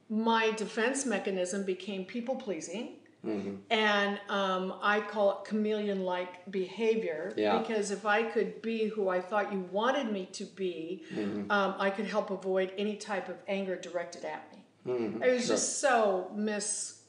my 0.09 0.51
defense 0.51 1.05
mechanism 1.05 1.63
became 1.63 2.03
people 2.05 2.35
pleasing. 2.35 2.97
Mm-hmm. 3.25 3.55
And 3.69 4.19
um, 4.29 4.73
I 4.81 4.99
call 4.99 5.31
it 5.31 5.45
chameleon 5.47 6.03
like 6.03 6.51
behavior 6.51 7.33
Yeah. 7.37 7.59
because 7.59 7.91
if 7.91 8.05
I 8.05 8.23
could 8.23 8.61
be 8.61 8.87
who 8.87 9.09
I 9.09 9.21
thought 9.21 9.53
you 9.53 9.59
wanted 9.71 10.11
me 10.11 10.27
to 10.33 10.43
be, 10.43 11.03
um, 11.49 11.75
I 11.77 11.89
could 11.91 12.07
help 12.07 12.29
avoid 12.31 12.73
any 12.77 12.95
type 12.97 13.29
of 13.29 13.35
anger 13.47 13.75
directed 13.77 14.25
at 14.25 14.51
me. 14.51 14.63
Mm-hmm. 14.87 15.23
It 15.23 15.31
was 15.33 15.45
Sure. 15.45 15.55
just 15.55 15.79
so 15.79 16.31
miss. 16.35 17.01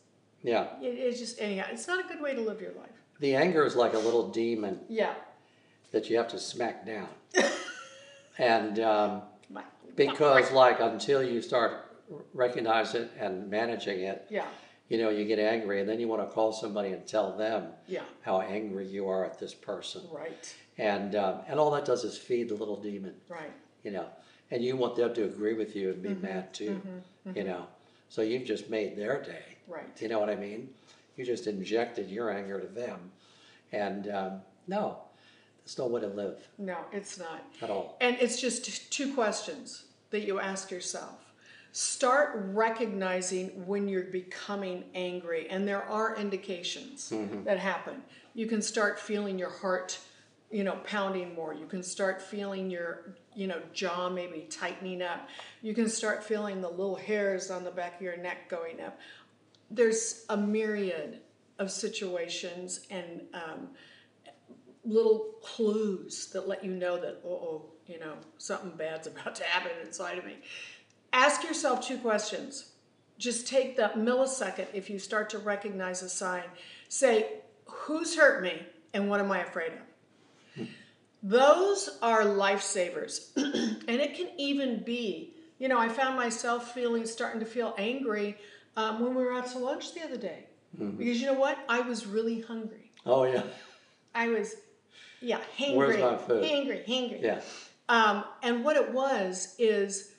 Yeah. 0.42 0.66
It, 0.82 0.88
it's 0.98 1.18
just 1.18 1.40
anyhow. 1.40 1.64
It's 1.72 1.88
not 1.88 2.04
a 2.04 2.06
good 2.08 2.20
way 2.20 2.34
to 2.34 2.40
live 2.42 2.60
your 2.60 2.72
life. 2.72 2.90
The 3.18 3.34
anger 3.34 3.64
is 3.64 3.74
like 3.74 3.94
a 3.94 3.98
little 3.98 4.28
demon 4.28 4.80
Yeah. 4.88 5.14
that 5.92 6.10
you 6.10 6.18
have 6.18 6.28
to 6.28 6.38
smack 6.38 6.84
down. 6.84 7.08
and 8.38 8.78
um, 8.80 9.22
because, 9.96 10.50
like, 10.52 10.80
until 10.80 11.22
you 11.22 11.42
start 11.42 11.84
recognizing 12.34 13.02
it 13.02 13.10
and 13.18 13.50
managing 13.50 14.00
it, 14.00 14.26
Yeah. 14.30 14.46
you 14.88 14.98
know, 14.98 15.10
you 15.10 15.24
get 15.24 15.38
angry 15.38 15.80
and 15.80 15.88
then 15.88 16.00
you 16.00 16.08
want 16.08 16.26
to 16.26 16.32
call 16.34 16.52
somebody 16.52 16.90
and 16.92 17.06
tell 17.06 17.32
them 17.36 17.68
Yeah. 17.86 18.02
how 18.22 18.40
angry 18.40 18.86
you 18.86 19.08
are 19.08 19.24
at 19.24 19.38
this 19.38 19.54
person. 19.54 20.02
Right. 20.10 20.54
And, 20.78 21.14
um, 21.14 21.40
and 21.46 21.60
all 21.60 21.70
that 21.72 21.84
does 21.84 22.04
is 22.04 22.16
feed 22.16 22.48
the 22.48 22.54
little 22.54 22.76
demon, 22.80 23.14
Right. 23.28 23.52
you 23.82 23.90
know. 23.90 24.06
And 24.50 24.62
you 24.64 24.76
want 24.76 24.96
them 24.96 25.14
to 25.14 25.24
agree 25.24 25.54
with 25.54 25.74
you 25.76 25.90
and 25.90 26.02
be 26.02 26.14
mad 26.14 26.52
too, 26.52 26.80
you 27.34 27.44
know. 27.44 27.66
So 28.08 28.20
you've 28.22 28.44
just 28.44 28.68
made 28.68 28.96
their 28.96 29.22
day. 29.22 29.56
Right. 29.66 29.84
You 30.00 30.08
know 30.08 30.18
what 30.18 30.28
I 30.28 30.36
mean? 30.36 30.72
You 31.16 31.24
just 31.24 31.46
injected 31.46 32.10
your 32.10 32.30
anger 32.30 32.60
to 32.60 32.66
them. 32.66 33.12
And 33.72 34.10
um, 34.10 34.40
no, 34.66 34.98
that's 35.64 35.78
no 35.78 35.86
way 35.86 36.00
to 36.00 36.08
live 36.08 36.48
No, 36.58 36.78
it's 36.92 37.18
not. 37.18 37.44
at 37.60 37.70
all. 37.70 37.96
And 38.00 38.16
it's 38.20 38.40
just 38.40 38.90
two 38.92 39.14
questions 39.14 39.84
that 40.10 40.20
you 40.26 40.40
ask 40.40 40.70
yourself. 40.70 41.32
Start 41.72 42.32
recognizing 42.52 43.66
when 43.66 43.88
you're 43.88 44.02
becoming 44.04 44.84
angry, 44.94 45.48
and 45.48 45.66
there 45.66 45.82
are 45.84 46.16
indications 46.16 47.10
that 47.44 47.58
happen. 47.58 48.02
You 48.34 48.46
can 48.46 48.60
start 48.60 49.00
feeling 49.00 49.38
your 49.38 49.48
heart, 49.50 49.98
you 50.50 50.64
know, 50.64 50.76
pounding 50.84 51.34
more. 51.34 51.54
You 51.54 51.64
can 51.66 51.82
start 51.82 52.20
feeling 52.20 52.68
your, 52.70 53.14
you 53.34 53.46
know, 53.46 53.60
jaw 53.72 54.10
maybe 54.10 54.46
tightening 54.50 55.00
up. 55.00 55.28
You 55.62 55.72
can 55.72 55.88
start 55.88 56.22
feeling 56.22 56.60
the 56.60 56.68
little 56.68 56.96
hairs 56.96 57.50
on 57.50 57.64
the 57.64 57.70
back 57.70 57.96
of 57.96 58.02
your 58.02 58.18
neck 58.18 58.50
going 58.50 58.78
up. 58.80 58.98
There's 59.70 60.26
a 60.28 60.36
myriad 60.36 61.20
of 61.58 61.70
situations 61.70 62.86
and 62.90 63.22
um, 63.32 63.68
little 64.84 65.34
clues 65.42 66.26
that 66.32 66.48
let 66.48 66.64
you 66.64 66.72
know 66.72 67.00
that, 67.00 67.20
oh, 67.24 67.62
you 67.86 67.98
know, 67.98 68.14
something 68.38 68.70
bad's 68.76 69.06
about 69.06 69.34
to 69.36 69.44
happen 69.44 69.72
inside 69.84 70.18
of 70.18 70.24
me. 70.24 70.36
Ask 71.12 71.44
yourself 71.44 71.86
two 71.86 71.98
questions. 71.98 72.72
Just 73.18 73.46
take 73.46 73.76
that 73.76 73.96
millisecond 73.96 74.66
if 74.72 74.90
you 74.90 74.98
start 74.98 75.30
to 75.30 75.38
recognize 75.38 76.02
a 76.02 76.08
sign. 76.08 76.44
Say, 76.88 77.26
who's 77.66 78.16
hurt 78.16 78.42
me 78.42 78.66
and 78.94 79.08
what 79.08 79.20
am 79.20 79.30
I 79.30 79.42
afraid 79.42 79.72
of? 79.72 80.66
Those 81.22 81.98
are 82.02 82.22
lifesavers. 82.22 83.28
and 83.36 84.00
it 84.00 84.16
can 84.16 84.28
even 84.38 84.82
be, 84.82 85.34
you 85.58 85.68
know, 85.68 85.78
I 85.78 85.88
found 85.88 86.16
myself 86.16 86.74
feeling, 86.74 87.06
starting 87.06 87.38
to 87.40 87.46
feel 87.46 87.74
angry 87.78 88.36
um, 88.76 89.00
when 89.00 89.14
we 89.14 89.22
were 89.22 89.32
out 89.32 89.46
to 89.52 89.58
lunch 89.58 89.94
the 89.94 90.02
other 90.02 90.16
day. 90.16 90.46
Because 90.76 91.20
you 91.20 91.26
know 91.26 91.34
what? 91.38 91.58
I 91.68 91.80
was 91.80 92.06
really 92.06 92.40
hungry. 92.40 92.90
Oh, 93.06 93.24
yeah. 93.24 93.42
I 94.14 94.28
was, 94.28 94.56
yeah, 95.20 95.40
hangry, 95.58 95.76
Where's 95.76 96.00
my 96.00 96.16
food? 96.16 96.44
hangry, 96.44 96.86
hangry. 96.86 97.22
Yeah. 97.22 97.40
Um, 97.88 98.24
and 98.42 98.64
what 98.64 98.76
it 98.76 98.92
was 98.92 99.54
is 99.58 100.12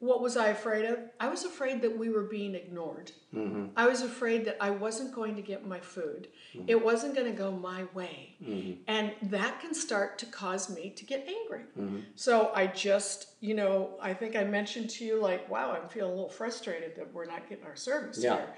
what 0.00 0.22
was 0.22 0.38
I 0.38 0.48
afraid 0.48 0.86
of? 0.86 0.98
I 1.20 1.28
was 1.28 1.44
afraid 1.44 1.82
that 1.82 1.96
we 1.96 2.08
were 2.08 2.22
being 2.22 2.54
ignored. 2.54 3.12
Mm-hmm. 3.34 3.66
I 3.76 3.86
was 3.86 4.00
afraid 4.00 4.46
that 4.46 4.56
I 4.58 4.70
wasn't 4.70 5.14
going 5.14 5.36
to 5.36 5.42
get 5.42 5.66
my 5.66 5.78
food. 5.78 6.28
It 6.66 6.82
wasn't 6.82 7.14
going 7.14 7.30
to 7.30 7.36
go 7.36 7.50
my 7.52 7.84
way. 7.92 8.34
Mm-hmm. 8.42 8.80
And 8.88 9.12
that 9.30 9.60
can 9.60 9.74
start 9.74 10.18
to 10.20 10.26
cause 10.26 10.74
me 10.74 10.90
to 10.96 11.04
get 11.04 11.28
angry. 11.28 11.64
Mm-hmm. 11.78 11.98
So 12.16 12.50
I 12.54 12.66
just, 12.66 13.34
you 13.40 13.54
know, 13.54 13.98
I 14.00 14.14
think 14.14 14.36
I 14.36 14.44
mentioned 14.44 14.88
to 14.90 15.04
you, 15.04 15.20
like, 15.20 15.48
wow, 15.50 15.78
I'm 15.80 15.88
feeling 15.90 16.12
a 16.12 16.14
little 16.14 16.30
frustrated 16.30 16.96
that 16.96 17.12
we're 17.12 17.26
not 17.26 17.46
getting 17.48 17.66
our 17.66 17.76
service 17.76 18.18
Yeah. 18.22 18.36
here. 18.36 18.48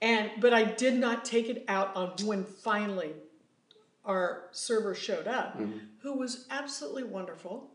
And, 0.00 0.30
but 0.38 0.54
I 0.54 0.62
did 0.62 0.94
not 0.94 1.24
take 1.24 1.48
it 1.48 1.64
out 1.66 1.94
on 1.96 2.12
when 2.24 2.44
finally 2.44 3.14
our 4.04 4.44
server 4.52 4.94
showed 4.94 5.26
up, 5.26 5.58
Mm-hmm. 5.58 5.78
who 6.02 6.14
was 6.18 6.46
absolutely 6.50 7.04
wonderful, 7.04 7.70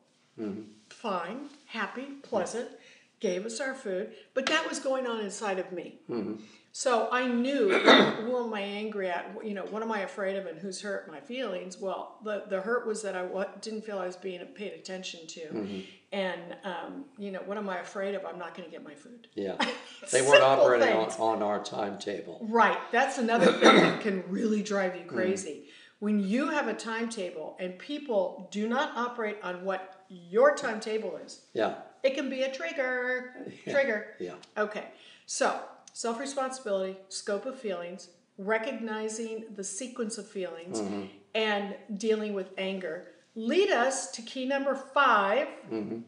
fine, 0.90 1.50
happy, 1.68 2.06
pleasant, 2.24 2.70
gave 3.20 3.46
us 3.46 3.60
our 3.60 3.74
food, 3.74 4.14
but 4.34 4.46
that 4.46 4.68
was 4.70 4.80
going 4.80 5.06
on 5.06 5.20
inside 5.20 5.60
of 5.60 5.72
me. 5.72 6.00
So 6.72 7.10
I 7.12 7.28
knew 7.28 7.70
who 7.74 8.46
am 8.46 8.54
I 8.54 8.62
angry 8.62 9.10
at? 9.10 9.36
You 9.44 9.54
know, 9.56 9.66
what 9.66 9.82
am 9.82 9.92
I 9.92 10.02
afraid 10.02 10.38
of, 10.38 10.46
and 10.46 10.58
who's 10.58 10.82
hurt 10.82 11.12
my 11.12 11.20
feelings? 11.20 11.78
Well, 11.80 12.20
the 12.24 12.44
the 12.48 12.62
hurt 12.62 12.86
was 12.88 13.02
that 13.02 13.16
I 13.16 13.28
didn't 13.60 13.82
feel 13.86 13.98
I 14.00 14.06
was 14.06 14.16
being 14.16 14.40
paid 14.54 14.74
attention 14.74 15.22
to, 15.28 15.84
and 16.14 16.42
um, 16.64 17.06
you 17.18 17.32
know, 17.32 17.40
what 17.46 17.58
am 17.58 17.68
I 17.70 17.80
afraid 17.80 18.14
of? 18.16 18.24
I'm 18.26 18.38
not 18.38 18.56
going 18.56 18.66
to 18.70 18.72
get 18.72 18.84
my 18.84 18.94
food. 18.96 19.28
Yeah. 19.36 19.56
They 20.12 20.22
weren't 20.22 20.42
operating 20.44 20.96
on, 20.96 21.10
on 21.20 21.44
our 21.44 21.62
timetable. 21.62 22.40
Right. 22.42 22.78
That's 22.92 23.18
another 23.18 23.52
thing 23.52 23.76
that 23.76 24.00
can 24.02 24.24
really 24.30 24.64
drive 24.64 24.96
you 24.96 25.04
crazy. 25.04 25.66
When 26.00 26.20
you 26.20 26.50
have 26.50 26.68
a 26.68 26.74
timetable 26.74 27.58
and 27.60 27.78
people 27.78 28.48
do 28.52 28.68
not 28.68 28.96
operate 28.96 29.38
on 29.44 29.66
what 29.66 30.06
your 30.08 30.56
timetable 30.56 31.18
is, 31.18 31.42
Yeah. 31.54 31.76
it 32.04 32.16
can 32.16 32.30
be 32.30 32.44
a 32.44 32.52
trigger. 32.52 33.46
Trigger. 33.70 34.16
Yeah. 34.20 34.36
Okay. 34.58 34.86
So, 35.26 35.60
self 35.94 36.20
responsibility, 36.20 36.98
scope 37.10 37.46
of 37.46 37.60
feelings, 37.60 38.10
recognizing 38.38 39.46
the 39.56 39.64
sequence 39.64 40.18
of 40.18 40.28
feelings, 40.28 40.80
mm-hmm. 40.80 41.06
and 41.36 41.76
dealing 41.98 42.34
with 42.34 42.52
anger 42.58 43.08
lead 43.36 43.70
us 43.70 44.12
to 44.12 44.22
key 44.22 44.46
number 44.46 44.76
5 44.76 45.48
mm-hmm. 45.72 46.00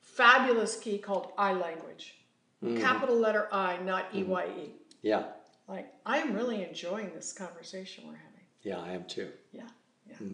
Fabulous 0.00 0.76
key 0.76 0.98
called 0.98 1.32
I 1.36 1.54
language. 1.54 2.14
Mm. 2.62 2.80
Capital 2.80 3.16
letter 3.16 3.48
I, 3.50 3.78
not 3.78 4.06
E 4.14 4.22
Y 4.22 4.44
E. 4.44 4.60
Mm. 4.60 4.70
Yeah. 5.02 5.24
Like, 5.66 5.92
I 6.06 6.18
am 6.18 6.34
really 6.34 6.62
enjoying 6.62 7.10
this 7.16 7.32
conversation 7.32 8.04
we're 8.06 8.14
having. 8.14 8.23
Yeah, 8.64 8.80
I 8.80 8.92
am 8.92 9.04
too. 9.04 9.28
Yeah, 9.52 9.62
yeah. 10.08 10.16
Hmm. 10.16 10.32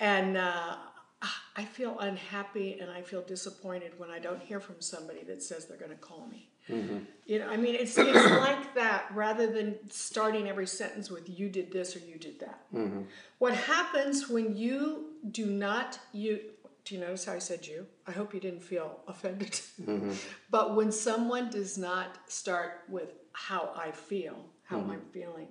And 0.00 0.36
uh, 0.36 0.76
ah, 1.22 1.42
I 1.56 1.64
feel 1.64 1.98
unhappy 2.00 2.78
and 2.80 2.90
I 2.90 3.02
feel 3.02 3.22
disappointed 3.22 3.92
when 3.98 4.10
I 4.10 4.18
don't 4.18 4.42
hear 4.42 4.60
from 4.60 4.80
somebody 4.80 5.22
that 5.24 5.42
says 5.42 5.66
they're 5.66 5.78
going 5.78 5.92
to 5.92 5.96
call 5.96 6.26
me. 6.30 6.48
Mm-hmm. 6.68 6.98
You 7.26 7.38
know, 7.40 7.48
I 7.48 7.56
mean, 7.56 7.74
it's 7.74 7.96
it's 7.98 8.30
like 8.30 8.74
that 8.74 9.06
rather 9.14 9.46
than 9.46 9.76
starting 9.90 10.48
every 10.48 10.66
sentence 10.66 11.10
with 11.10 11.28
"you 11.28 11.48
did 11.48 11.72
this" 11.72 11.96
or 11.96 12.00
"you 12.00 12.18
did 12.18 12.40
that." 12.40 12.60
Mm-hmm. 12.74 13.02
What 13.38 13.54
happens 13.54 14.28
when 14.28 14.56
you 14.56 15.06
do 15.30 15.46
not 15.46 15.98
you? 16.12 16.40
Do 16.84 16.96
you 16.96 17.00
notice 17.00 17.24
how 17.24 17.34
I 17.34 17.38
said 17.38 17.66
you? 17.66 17.86
I 18.08 18.12
hope 18.12 18.34
you 18.34 18.40
didn't 18.40 18.62
feel 18.62 19.00
offended. 19.06 19.60
Mm-hmm. 19.80 20.12
but 20.50 20.74
when 20.74 20.90
someone 20.90 21.48
does 21.50 21.78
not 21.78 22.18
start 22.26 22.82
with 22.88 23.12
how 23.32 23.72
I 23.76 23.92
feel, 23.92 24.44
how 24.64 24.78
I'm 24.78 25.02
feeling, 25.12 25.48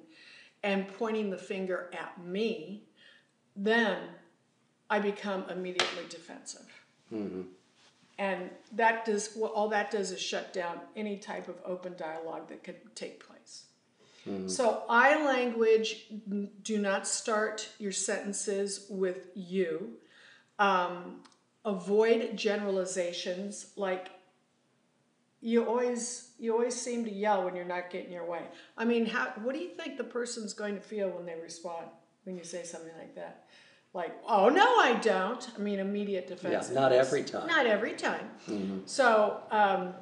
and 0.64 0.88
pointing 0.88 1.30
the 1.30 1.38
finger 1.38 1.90
at 1.94 2.24
me, 2.24 2.84
then 3.56 3.98
I 4.90 5.00
become 5.00 5.46
immediately 5.50 6.04
defensive. 6.10 6.68
And 8.18 8.50
that 8.74 9.06
does 9.06 9.34
well, 9.36 9.52
all 9.52 9.70
that 9.70 9.90
does 9.92 10.12
is 10.12 10.22
shut 10.22 10.54
down 10.54 10.80
any 10.96 11.18
type 11.18 11.48
of 11.48 11.56
open 11.66 11.96
dialogue 11.98 12.48
that 12.50 12.64
could 12.64 12.96
take 12.96 13.26
place. 13.26 13.66
So 14.48 14.84
I 14.88 15.26
language 15.26 16.06
do 16.62 16.78
not 16.78 17.08
start 17.08 17.68
your 17.80 17.92
sentences 17.92 18.86
with 18.88 19.30
you. 19.34 19.94
Um, 20.60 21.24
avoid 21.66 22.38
generalizations 22.38 23.72
like 23.76 24.10
you 25.42 25.66
always 25.66 26.32
you 26.40 26.54
always 26.54 26.80
seem 26.80 27.04
to 27.06 27.12
yell 27.12 27.44
when 27.44 27.56
you're 27.56 27.66
not 27.66 27.90
getting 27.90 28.12
your 28.12 28.26
way. 28.26 28.44
I 28.78 28.86
mean, 28.86 29.06
how 29.06 29.34
what 29.42 29.54
do 29.54 29.60
you 29.60 29.70
think 29.70 29.98
the 29.98 30.04
person's 30.04 30.54
going 30.54 30.76
to 30.76 30.82
feel 30.82 31.10
when 31.10 31.26
they 31.26 31.36
respond 31.36 31.88
when 32.24 32.38
you 32.38 32.44
say 32.44 32.64
something 32.64 32.94
like 32.98 33.16
that? 33.16 33.46
Like, 33.94 34.16
oh 34.26 34.48
no, 34.50 34.78
I 34.78 34.94
don't. 35.02 35.46
I 35.56 35.60
mean, 35.60 35.80
immediate 35.80 36.28
defense. 36.28 36.70
Yeah, 36.70 36.76
not 36.80 36.94
every 36.94 37.24
time. 37.24 37.48
Not 37.48 37.66
every 37.66 37.94
time. 37.94 38.30
So 38.86 39.42
um, 39.52 39.94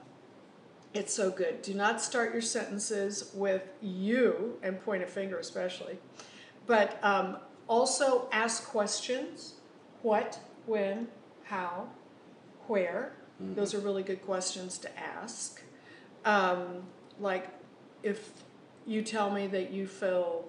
it's 0.94 1.14
so 1.14 1.32
good. 1.32 1.62
Do 1.62 1.74
not 1.74 2.02
start 2.02 2.32
your 2.34 2.42
sentences 2.42 3.32
with 3.34 3.64
you 3.82 4.60
and 4.62 4.80
point 4.80 5.04
a 5.04 5.08
finger, 5.08 5.40
especially. 5.40 5.98
But 6.68 7.00
um, 7.04 7.38
also 7.68 8.28
ask 8.32 8.68
questions: 8.68 9.56
what, 10.04 10.38
when, 10.66 11.08
how, 11.44 11.88
where. 12.68 13.14
Those 13.40 13.74
are 13.74 13.80
really 13.80 14.04
good 14.04 14.22
questions 14.26 14.78
to 14.80 15.00
ask. 15.00 15.62
Um, 16.26 16.84
like, 17.20 17.48
if 18.04 18.32
you 18.86 19.02
tell 19.02 19.30
me 19.30 19.48
that 19.48 19.72
you 19.72 19.88
feel 19.88 20.46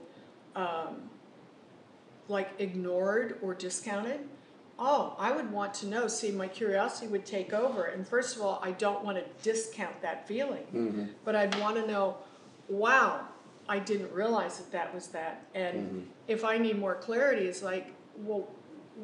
um, 0.57 1.09
like 2.29 2.49
ignored 2.59 3.39
or 3.43 3.55
discounted, 3.55 4.21
oh, 4.79 5.15
I 5.19 5.31
would 5.31 5.53
want 5.53 5.75
to 5.75 5.87
know. 5.87 6.09
See, 6.09 6.33
my 6.33 6.49
curiosity 6.49 7.07
would 7.09 7.25
take 7.27 7.53
over. 7.53 7.85
And 7.85 8.07
first 8.07 8.35
of 8.37 8.43
all, 8.43 8.61
I 8.63 8.73
don't 8.73 9.05
want 9.05 9.19
to 9.19 9.25
discount 9.43 10.01
that 10.03 10.27
feeling, 10.27 10.65
but 11.25 11.37
I'd 11.37 11.55
want 11.61 11.77
to 11.77 11.87
know, 11.87 12.17
wow, 12.69 13.27
I 13.69 13.79
didn't 13.79 14.13
realize 14.13 14.57
that 14.59 14.73
that 14.73 14.93
was 14.93 15.09
that. 15.09 15.45
And 15.55 16.09
if 16.29 16.45
I 16.45 16.59
need 16.59 16.79
more 16.79 16.95
clarity, 16.97 17.43
it's 17.47 17.63
like, 17.63 17.93
well, 18.17 18.49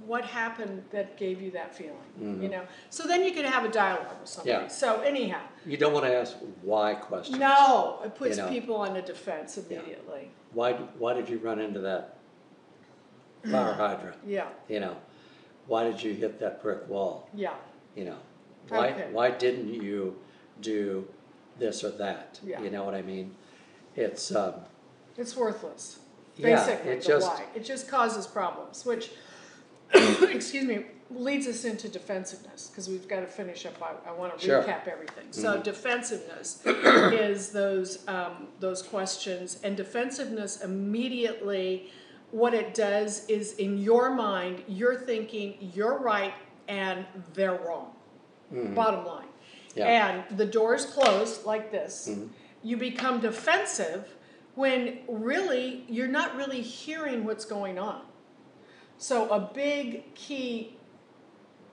what 0.04 0.24
happened 0.24 0.82
that 0.90 1.16
gave 1.16 1.40
you 1.40 1.50
that 1.52 1.74
feeling? 1.74 2.42
You 2.42 2.48
know. 2.48 2.62
So 2.90 3.06
then 3.06 3.24
you 3.24 3.32
can 3.32 3.44
have 3.44 3.64
a 3.64 3.68
dialogue 3.68 4.20
with 4.20 4.28
somebody. 4.28 4.50
Yeah. 4.64 4.68
So 4.68 5.00
anyhow, 5.00 5.40
You 5.64 5.76
don't 5.76 5.92
want 5.92 6.04
to 6.04 6.14
ask 6.14 6.36
why 6.62 6.94
questions. 6.94 7.38
no, 7.38 8.00
it 8.04 8.14
puts 8.14 8.36
You 8.36 8.42
know. 8.42 8.48
people 8.48 8.76
on 8.76 8.94
the 8.94 9.02
defense 9.02 9.56
immediately. 9.58 10.30
Why, 10.52 10.72
why 10.98 11.14
did 11.14 11.28
you 11.28 11.38
run 11.38 11.58
into 11.60 11.80
that 11.80 12.16
fire 13.50 13.72
hydrant? 13.82 14.16
Yeah, 14.26 14.48
You 14.68 14.80
know, 14.80 14.96
why 15.66 15.84
did 15.84 16.02
you 16.02 16.12
hit 16.14 16.38
that 16.40 16.62
brick 16.62 16.88
wall? 16.88 17.28
yeah, 17.34 17.54
You 17.94 18.04
know, 18.06 18.16
why, 18.68 18.88
Okay. 18.90 19.08
why 19.12 19.30
didn't 19.30 19.72
you 19.72 20.16
do 20.60 21.06
this 21.58 21.84
or 21.84 21.90
that? 21.90 22.40
Yeah. 22.44 22.60
You 22.62 22.70
know 22.70 22.84
what 22.84 22.94
I 22.94 23.02
mean? 23.02 23.34
It's, 23.94 24.34
um, 24.34 24.54
it's 25.16 25.36
worthless. 25.36 26.00
Yeah, 26.36 26.54
Basically, 26.56 26.90
it 26.92 27.00
the 27.02 27.06
just- 27.08 27.26
why. 27.28 27.44
It 27.54 27.64
just 27.64 27.88
causes 27.88 28.26
problems, 28.26 28.84
which, 28.84 29.10
excuse 29.94 30.64
me, 30.64 30.86
leads 31.10 31.46
us 31.46 31.64
into 31.64 31.88
defensiveness 31.88 32.68
because 32.68 32.88
we've 32.88 33.06
got 33.08 33.20
to 33.20 33.26
finish 33.26 33.64
up. 33.66 33.74
I, 33.80 34.10
I 34.10 34.12
want 34.12 34.38
to 34.38 34.44
Sure. 34.44 34.62
recap 34.62 34.88
everything. 34.88 35.26
So 35.30 35.54
mm-hmm. 35.54 35.62
defensiveness 35.62 36.62
is 36.66 37.50
those 37.50 38.06
um, 38.08 38.48
those 38.60 38.82
questions, 38.82 39.58
and 39.62 39.76
defensiveness 39.76 40.62
immediately. 40.62 41.90
What 42.32 42.54
it 42.54 42.74
does 42.74 43.24
is, 43.28 43.54
in 43.54 43.78
your 43.78 44.12
mind, 44.12 44.64
you're 44.66 44.96
thinking 44.96 45.70
you're 45.72 45.98
right 45.98 46.34
and 46.66 47.06
they're 47.34 47.54
wrong. 47.54 47.92
Mm-hmm. 48.52 48.74
Bottom 48.74 49.06
line. 49.06 49.28
Yeah. 49.76 50.24
And 50.28 50.36
the 50.36 50.44
door's 50.44 50.84
closed 50.84 51.44
like 51.44 51.70
this. 51.70 52.08
Mm-hmm. 52.10 52.26
You 52.64 52.76
become 52.76 53.20
defensive 53.20 54.16
when 54.56 54.98
really 55.08 55.84
you're 55.88 56.08
not 56.08 56.34
really 56.34 56.62
hearing 56.62 57.24
what's 57.24 57.44
going 57.44 57.78
on. 57.78 58.02
So, 58.98 59.28
a 59.30 59.40
big 59.40 60.14
key 60.14 60.76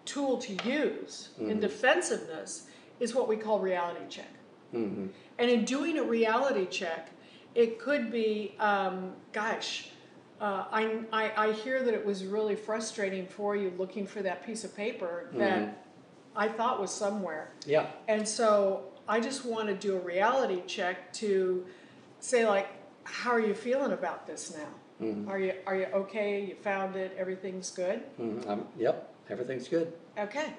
tool 0.06 0.38
to 0.40 0.54
use 0.70 1.30
in 1.40 1.60
defensiveness 1.60 2.68
is 3.00 3.16
what 3.16 3.28
we 3.28 3.38
call 3.38 3.60
reality 3.60 4.06
check. 4.10 4.30
mhm. 4.74 5.10
And 5.40 5.50
in 5.50 5.66
doing 5.66 5.98
a 5.98 6.04
reality 6.04 6.66
check, 6.66 7.10
it 7.56 7.80
could 7.80 8.12
be, 8.12 8.56
um, 8.60 9.14
gosh, 9.32 9.90
uh, 10.42 10.66
I, 10.72 11.00
I, 11.14 11.32
I 11.48 11.52
hear 11.54 11.84
that 11.84 11.94
it 11.94 12.06
was 12.06 12.26
really 12.26 12.56
frustrating 12.56 13.26
for 13.28 13.56
you 13.56 13.72
looking 13.78 14.06
for 14.06 14.22
that 14.24 14.46
piece 14.46 14.64
of 14.64 14.76
paper 14.76 15.30
that 15.34 15.84
I 16.36 16.48
thought 16.50 16.82
was 16.82 16.92
somewhere. 16.92 17.52
yeah, 17.66 17.86
And 18.08 18.28
so 18.28 18.86
I 19.08 19.20
just 19.20 19.46
want 19.46 19.68
to 19.68 19.76
do 19.76 19.96
a 19.96 20.00
reality 20.00 20.62
check 20.68 21.14
to 21.14 21.66
say, 22.20 22.46
like, 22.48 22.68
how 23.04 23.32
are 23.32 23.40
you 23.40 23.54
feeling 23.54 23.92
about 23.94 24.26
this 24.28 24.56
now? 24.56 24.68
Are 25.28 25.40
you 25.40 25.54
are 25.68 25.76
you 25.76 25.86
okay? 25.94 26.46
You 26.46 26.56
found 26.56 26.96
it. 26.96 27.16
Everything's 27.18 27.70
good. 27.72 28.04
mhm, 28.20 28.48
um, 28.48 28.68
yep, 28.78 29.14
everything's 29.30 29.68
good. 29.68 29.92
Okay. 30.18 30.54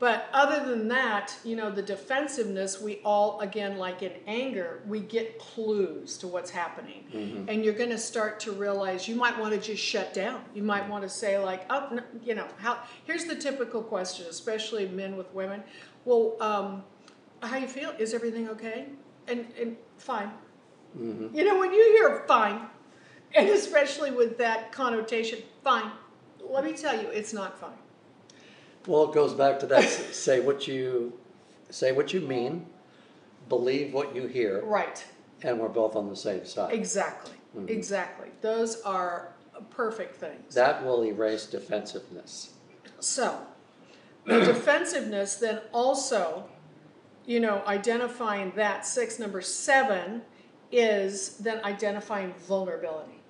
But 0.00 0.26
other 0.32 0.68
than 0.68 0.88
that, 0.88 1.34
you 1.44 1.54
know, 1.54 1.70
the 1.70 1.80
defensiveness, 1.80 2.80
we 2.80 3.00
all, 3.04 3.40
again, 3.40 3.78
like 3.78 4.02
in 4.02 4.12
anger, 4.26 4.82
we 4.88 4.98
get 4.98 5.38
clues 5.38 6.18
to 6.18 6.26
what's 6.26 6.50
happening. 6.50 7.04
And 7.48 7.64
you're 7.64 7.74
going 7.74 7.90
to 7.90 7.98
start 7.98 8.40
to 8.40 8.52
realize 8.52 9.06
you 9.06 9.14
might 9.14 9.38
want 9.38 9.54
to 9.54 9.60
just 9.60 9.82
shut 9.82 10.12
down. 10.12 10.44
You 10.52 10.64
might 10.64 10.86
want 10.88 11.04
to 11.04 11.08
say, 11.08 11.38
like, 11.38 11.64
oh, 11.70 11.88
no, 11.92 12.02
you 12.24 12.34
know, 12.34 12.46
how, 12.58 12.80
here's 13.04 13.24
the 13.26 13.36
typical 13.36 13.82
question, 13.82 14.26
especially 14.28 14.88
men 14.88 15.16
with 15.16 15.32
women. 15.32 15.62
Well, 16.04 16.36
um, 16.40 16.82
how 17.40 17.56
you 17.56 17.68
feel? 17.68 17.90
Is 17.96 18.14
everything 18.14 18.48
okay? 18.50 18.86
And, 19.28 19.46
and 19.58 19.76
fine. 19.96 20.32
Mm-hmm. 20.98 21.34
You 21.36 21.44
know, 21.44 21.58
when 21.58 21.72
you 21.72 21.82
hear 21.96 22.24
fine, 22.26 22.62
and 23.34 23.48
especially 23.48 24.10
with 24.10 24.38
that 24.38 24.72
connotation, 24.72 25.40
fine, 25.62 25.90
let 26.48 26.64
me 26.64 26.72
tell 26.72 27.00
you, 27.00 27.08
it's 27.08 27.32
not 27.32 27.58
fine. 27.58 27.70
Well, 28.86 29.04
it 29.10 29.14
goes 29.14 29.32
back 29.34 29.58
to 29.60 29.66
that, 29.66 29.84
say 29.88 30.40
what 30.40 30.68
you, 30.68 31.12
say 31.70 31.92
what 31.92 32.12
you 32.12 32.20
mean, 32.20 32.66
believe 33.48 33.92
what 33.94 34.14
you 34.14 34.26
hear, 34.26 34.62
Right. 34.64 35.04
and 35.42 35.58
we're 35.58 35.68
both 35.68 35.96
on 35.96 36.08
the 36.08 36.16
same 36.16 36.44
side. 36.44 36.72
Exactly. 36.74 37.32
Mhm. 37.56 37.70
Exactly. 37.70 38.28
Those 38.40 38.82
are 38.82 39.32
perfect 39.70 40.16
things. 40.16 40.54
That 40.54 40.84
will 40.84 41.04
erase 41.04 41.46
defensiveness. 41.46 42.50
So, 43.00 43.38
the 44.26 44.40
defensiveness, 44.44 45.36
then 45.36 45.60
also, 45.72 46.44
you 47.26 47.40
know, 47.40 47.62
identifying 47.66 48.52
that 48.56 48.84
six, 48.84 49.18
number 49.18 49.40
seven 49.40 50.22
is 50.72 51.36
then 51.38 51.62
identifying 51.64 52.34
vulnerability. 52.34 53.20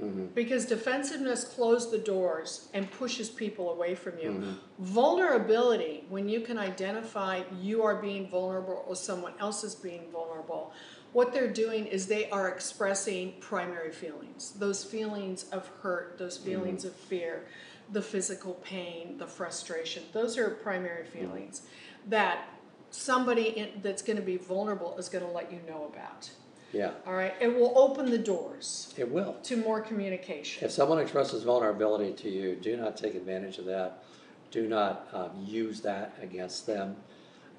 Mhm. 0.00 0.34
Because 0.34 0.66
defensiveness 0.66 1.44
closes 1.44 1.90
the 1.90 1.98
doors 1.98 2.68
and 2.74 2.90
pushes 2.90 3.30
people 3.30 3.70
away 3.70 3.94
from 3.94 4.18
you. 4.18 4.30
Mhm. 4.30 4.54
Vulnerability, 4.78 6.04
when 6.08 6.28
you 6.28 6.40
can 6.40 6.58
identify 6.58 7.42
you 7.60 7.82
are 7.82 7.96
being 7.96 8.28
vulnerable 8.28 8.84
or 8.88 8.96
someone 8.96 9.34
else 9.38 9.62
is 9.62 9.74
being 9.74 10.10
vulnerable, 10.10 10.72
what 11.12 11.32
they're 11.32 11.52
doing 11.52 11.86
is 11.86 12.08
they 12.08 12.28
are 12.30 12.48
expressing 12.48 13.34
primary 13.40 13.92
feelings. 13.92 14.52
Those 14.58 14.82
feelings 14.82 15.48
of 15.50 15.68
hurt, 15.82 16.18
those 16.18 16.36
feelings 16.36 16.84
of 16.84 16.92
fear, 16.92 17.46
the 17.92 18.02
physical 18.02 18.54
pain, 18.64 19.18
the 19.18 19.26
frustration. 19.26 20.02
Those 20.12 20.36
are 20.36 20.50
primary 20.50 21.04
feelings 21.04 21.62
that 22.08 22.48
somebody 22.90 23.48
in, 23.50 23.80
that's 23.82 24.02
going 24.02 24.16
to 24.16 24.22
be 24.22 24.36
vulnerable 24.36 24.96
is 24.98 25.08
going 25.08 25.24
to 25.24 25.30
let 25.30 25.52
you 25.52 25.60
know 25.68 25.84
about. 25.92 26.30
Yeah, 26.74 26.90
All 27.06 27.14
right? 27.14 27.34
It 27.40 27.54
will 27.54 27.72
open 27.76 28.10
the 28.10 28.18
doors 28.18 28.92
it 28.96 29.08
will. 29.08 29.34
to 29.44 29.56
more 29.56 29.80
communication. 29.80 30.64
If 30.64 30.72
someone 30.72 30.98
expresses 30.98 31.44
vulnerability 31.44 32.12
to 32.14 32.28
you, 32.28 32.56
do 32.56 32.76
not 32.76 32.96
take 32.96 33.14
advantage 33.14 33.58
of 33.58 33.64
that. 33.66 34.02
Do 34.50 34.66
not 34.68 35.08
um, 35.12 35.30
use 35.44 35.80
that 35.82 36.16
against 36.20 36.66
them. 36.66 36.96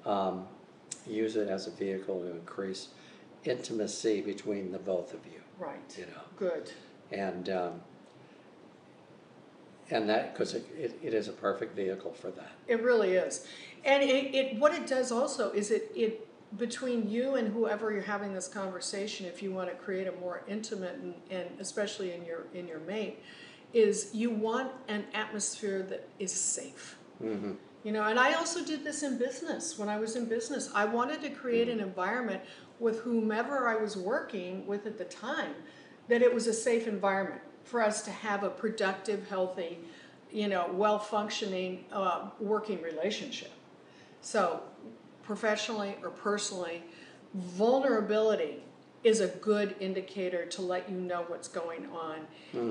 Um, 0.04 0.46
use 1.06 1.36
it 1.36 1.48
as 1.48 1.66
a 1.66 1.70
vehicle 1.70 2.20
to 2.20 2.30
increase 2.30 2.88
intimacy 3.44 4.20
between 4.20 4.70
the 4.70 4.78
both 4.78 5.14
of 5.14 5.20
you. 5.26 5.40
Right. 5.58 5.94
You 5.96 6.04
know, 6.06 6.22
Good. 6.38 6.70
and 7.10 7.48
um, 7.48 7.80
and 9.90 10.08
that 10.08 10.34
because 10.34 10.54
it, 10.54 10.66
it, 10.76 10.98
it 11.02 11.14
is 11.14 11.28
a 11.28 11.32
perfect 11.32 11.74
vehicle 11.74 12.12
for 12.12 12.30
that. 12.32 12.52
It 12.66 12.82
really 12.82 13.12
is. 13.14 13.46
And 13.84 14.02
it, 14.02 14.34
it 14.34 14.58
what 14.58 14.74
it 14.74 14.86
does 14.86 15.10
also 15.12 15.52
is 15.52 15.70
it, 15.70 15.90
it 15.94 16.26
between 16.58 17.08
you 17.08 17.34
and 17.34 17.52
whoever 17.52 17.92
you're 17.92 18.02
having 18.02 18.32
this 18.32 18.48
conversation, 18.48 19.26
if 19.26 19.42
you 19.42 19.52
want 19.52 19.68
to 19.68 19.74
create 19.76 20.06
a 20.06 20.12
more 20.12 20.42
intimate 20.48 20.94
and, 20.94 21.14
and 21.30 21.48
especially 21.60 22.12
in 22.12 22.24
your 22.24 22.46
in 22.54 22.66
your 22.66 22.80
mate, 22.80 23.22
is 23.72 24.10
you 24.12 24.30
want 24.30 24.70
an 24.88 25.04
atmosphere 25.14 25.82
that 25.82 26.08
is 26.18 26.32
safe. 26.32 26.96
Mm-hmm. 27.22 27.52
You 27.84 27.92
know, 27.92 28.02
and 28.04 28.18
I 28.18 28.34
also 28.34 28.64
did 28.64 28.82
this 28.82 29.02
in 29.02 29.18
business. 29.18 29.78
When 29.78 29.88
I 29.88 29.98
was 29.98 30.16
in 30.16 30.24
business, 30.24 30.70
I 30.74 30.84
wanted 30.84 31.22
to 31.22 31.30
create 31.30 31.68
an 31.68 31.80
environment 31.80 32.42
with 32.80 33.00
whomever 33.00 33.68
I 33.68 33.76
was 33.76 33.96
working 33.96 34.66
with 34.66 34.86
at 34.86 34.98
the 34.98 35.04
time 35.04 35.54
that 36.08 36.22
it 36.22 36.32
was 36.32 36.46
a 36.46 36.52
safe 36.52 36.86
environment 36.86 37.40
for 37.64 37.80
us 37.82 38.02
to 38.02 38.10
have 38.10 38.42
a 38.42 38.50
productive, 38.50 39.28
healthy, 39.28 39.78
you 40.30 40.48
know, 40.48 40.68
well 40.72 40.98
functioning 40.98 41.84
uh, 41.92 42.30
working 42.40 42.80
relationship. 42.82 43.52
So, 44.20 44.62
professionally 45.26 45.96
or 46.02 46.10
personally, 46.10 46.82
vulnerability 47.34 48.62
is 49.04 49.20
a 49.20 49.28
good 49.28 49.76
indicator 49.80 50.46
to 50.46 50.62
let 50.62 50.88
you 50.90 50.96
know 50.96 51.24
what's 51.28 51.48
going 51.48 51.86
on 51.90 52.26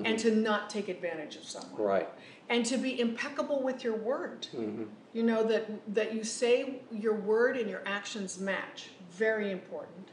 and 0.05 0.17
to 0.19 0.35
not 0.35 0.69
take 0.69 0.89
advantage 0.89 1.35
of 1.35 1.43
someone 1.43 1.81
Right. 1.81 2.09
and 2.49 2.65
to 2.65 2.77
be 2.77 2.99
impeccable 2.99 3.61
with 3.61 3.83
your 3.83 3.95
word. 3.95 4.47
Mm-hmm. 4.53 4.83
You 5.13 5.23
know 5.23 5.43
that 5.43 5.65
that 5.93 6.13
you 6.13 6.23
say 6.23 6.81
your 6.91 7.13
word 7.13 7.55
and 7.57 7.69
your 7.69 7.83
actions 7.85 8.39
match. 8.39 8.89
Very 9.11 9.51
important. 9.51 10.09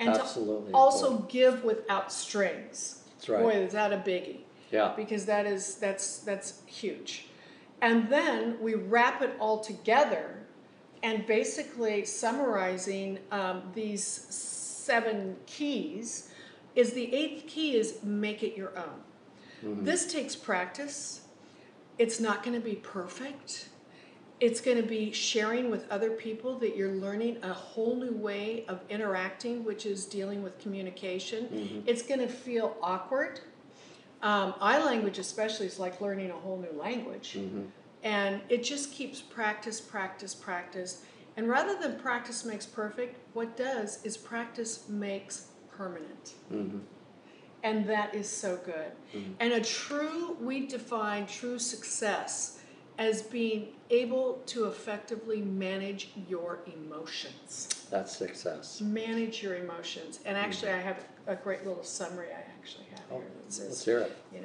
And 0.00 0.08
Absolutely 0.08 0.72
to 0.72 0.76
also 0.76 1.06
important. 1.06 1.30
give 1.30 1.64
without 1.64 2.12
strings. 2.12 3.02
That's 3.18 3.28
right. 3.28 3.42
Boy, 3.42 3.50
is 3.50 3.72
that 3.72 3.92
a 3.92 3.98
biggie 3.98 4.38
Yeah. 4.72 4.94
because 4.96 5.26
that 5.26 5.46
is 5.46 5.76
that's 5.76 6.18
that's 6.18 6.62
huge. 6.66 7.26
And 7.80 8.08
then 8.08 8.56
we 8.60 8.74
wrap 8.74 9.22
it 9.22 9.34
all 9.38 9.58
together 9.60 10.38
and 11.02 11.26
basically 11.26 12.04
summarizing 12.04 13.18
um, 13.30 13.62
these 13.74 14.04
seven 14.04 15.36
keys 15.46 16.30
is 16.74 16.92
the 16.92 17.12
eighth 17.14 17.46
key 17.46 17.76
is 17.76 18.02
make 18.02 18.42
it 18.42 18.56
your 18.56 18.72
own. 18.78 19.00
Mhm. 19.64 19.84
This 19.84 20.10
takes 20.12 20.34
practice. 20.34 21.22
It's 21.98 22.18
not 22.18 22.42
going 22.42 22.54
to 22.60 22.64
be 22.64 22.76
perfect. 22.76 23.68
It's 24.40 24.60
going 24.60 24.76
to 24.78 24.82
be 24.82 25.12
sharing 25.12 25.70
with 25.70 25.88
other 25.90 26.10
people 26.10 26.58
that 26.58 26.76
you're 26.76 26.90
learning 26.92 27.38
a 27.44 27.52
whole 27.52 27.94
new 27.94 28.12
way 28.12 28.64
of 28.66 28.80
interacting, 28.88 29.64
which 29.64 29.86
is 29.86 30.04
dealing 30.06 30.42
with 30.42 30.58
communication. 30.58 31.46
Mhm. 31.48 31.82
It's 31.86 32.02
going 32.02 32.20
to 32.20 32.28
feel 32.28 32.76
awkward. 32.82 33.40
Um, 34.22 34.54
I 34.60 34.82
language, 34.84 35.18
especially, 35.18 35.66
is 35.66 35.78
like 35.78 36.00
learning 36.00 36.30
a 36.30 36.34
whole 36.34 36.58
new 36.58 36.76
language. 36.78 37.34
Mm-hmm. 37.36 37.62
And 38.02 38.40
it 38.48 38.64
just 38.64 38.92
keeps 38.92 39.20
practice, 39.20 39.80
practice, 39.80 40.34
practice. 40.34 41.02
And 41.36 41.48
rather 41.48 41.78
than 41.78 41.98
practice 41.98 42.44
makes 42.44 42.66
perfect, 42.66 43.16
what 43.34 43.56
does 43.56 44.04
is 44.04 44.16
practice 44.16 44.88
makes 44.88 45.46
permanent. 45.70 46.34
Mm-hmm. 46.52 46.78
And 47.62 47.88
that 47.88 48.14
is 48.14 48.28
so 48.28 48.56
good. 48.64 48.92
Mhm. 49.14 49.34
And 49.38 49.52
a 49.52 49.60
true, 49.60 50.36
we 50.40 50.66
define 50.66 51.26
true 51.26 51.58
success 51.60 52.58
as 52.98 53.22
being 53.22 53.68
able 53.90 54.42
to 54.46 54.66
effectively 54.66 55.40
manage 55.40 56.10
your 56.28 56.58
emotions. 56.66 57.86
That's 57.90 58.14
success. 58.16 58.80
Manage 58.80 59.42
your 59.42 59.56
emotions. 59.56 60.18
And 60.24 60.36
actually, 60.36 60.72
I 60.72 60.78
have 60.78 61.04
a 61.26 61.36
great 61.36 61.64
little 61.66 61.84
summary 61.84 62.28
I 62.32 62.40
actually 62.58 62.86
have 62.90 63.00
Oh, 63.12 63.16
here 63.18 63.24
that 63.28 63.44
let's 63.44 63.56
says, 63.56 63.84
hear 63.84 63.98
it. 64.00 64.16
you 64.34 64.40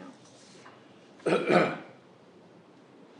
know. 1.35 1.77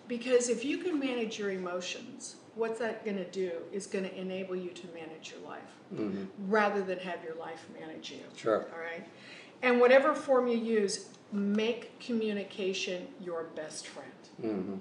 because 0.08 0.50
if 0.50 0.64
you 0.66 0.78
can 0.78 1.00
manage 1.00 1.38
your 1.40 1.52
emotions, 1.52 2.36
what's 2.56 2.80
that 2.80 3.04
going 3.06 3.18
to 3.18 3.30
do 3.32 3.52
is 3.72 3.88
going 3.88 4.06
to 4.06 4.16
enable 4.20 4.56
you 4.56 4.70
to 4.72 4.88
manage 4.94 5.32
your 5.38 5.48
life 5.48 5.62
Mm-hmm. 5.96 6.26
rather 6.52 6.82
than 6.84 7.00
have 7.00 7.24
your 7.24 7.36
life 7.36 7.66
manage 7.80 8.12
you. 8.12 8.20
Sure. 8.36 8.68
All 8.74 8.80
right. 8.80 9.08
And 9.62 9.80
whatever 9.80 10.14
form 10.14 10.46
you 10.48 10.58
use, 10.58 11.08
make 11.32 11.98
communication 12.02 13.08
your 13.22 13.46
best 13.56 13.88
friend. 13.88 14.12
Mm-hmm. 14.44 14.76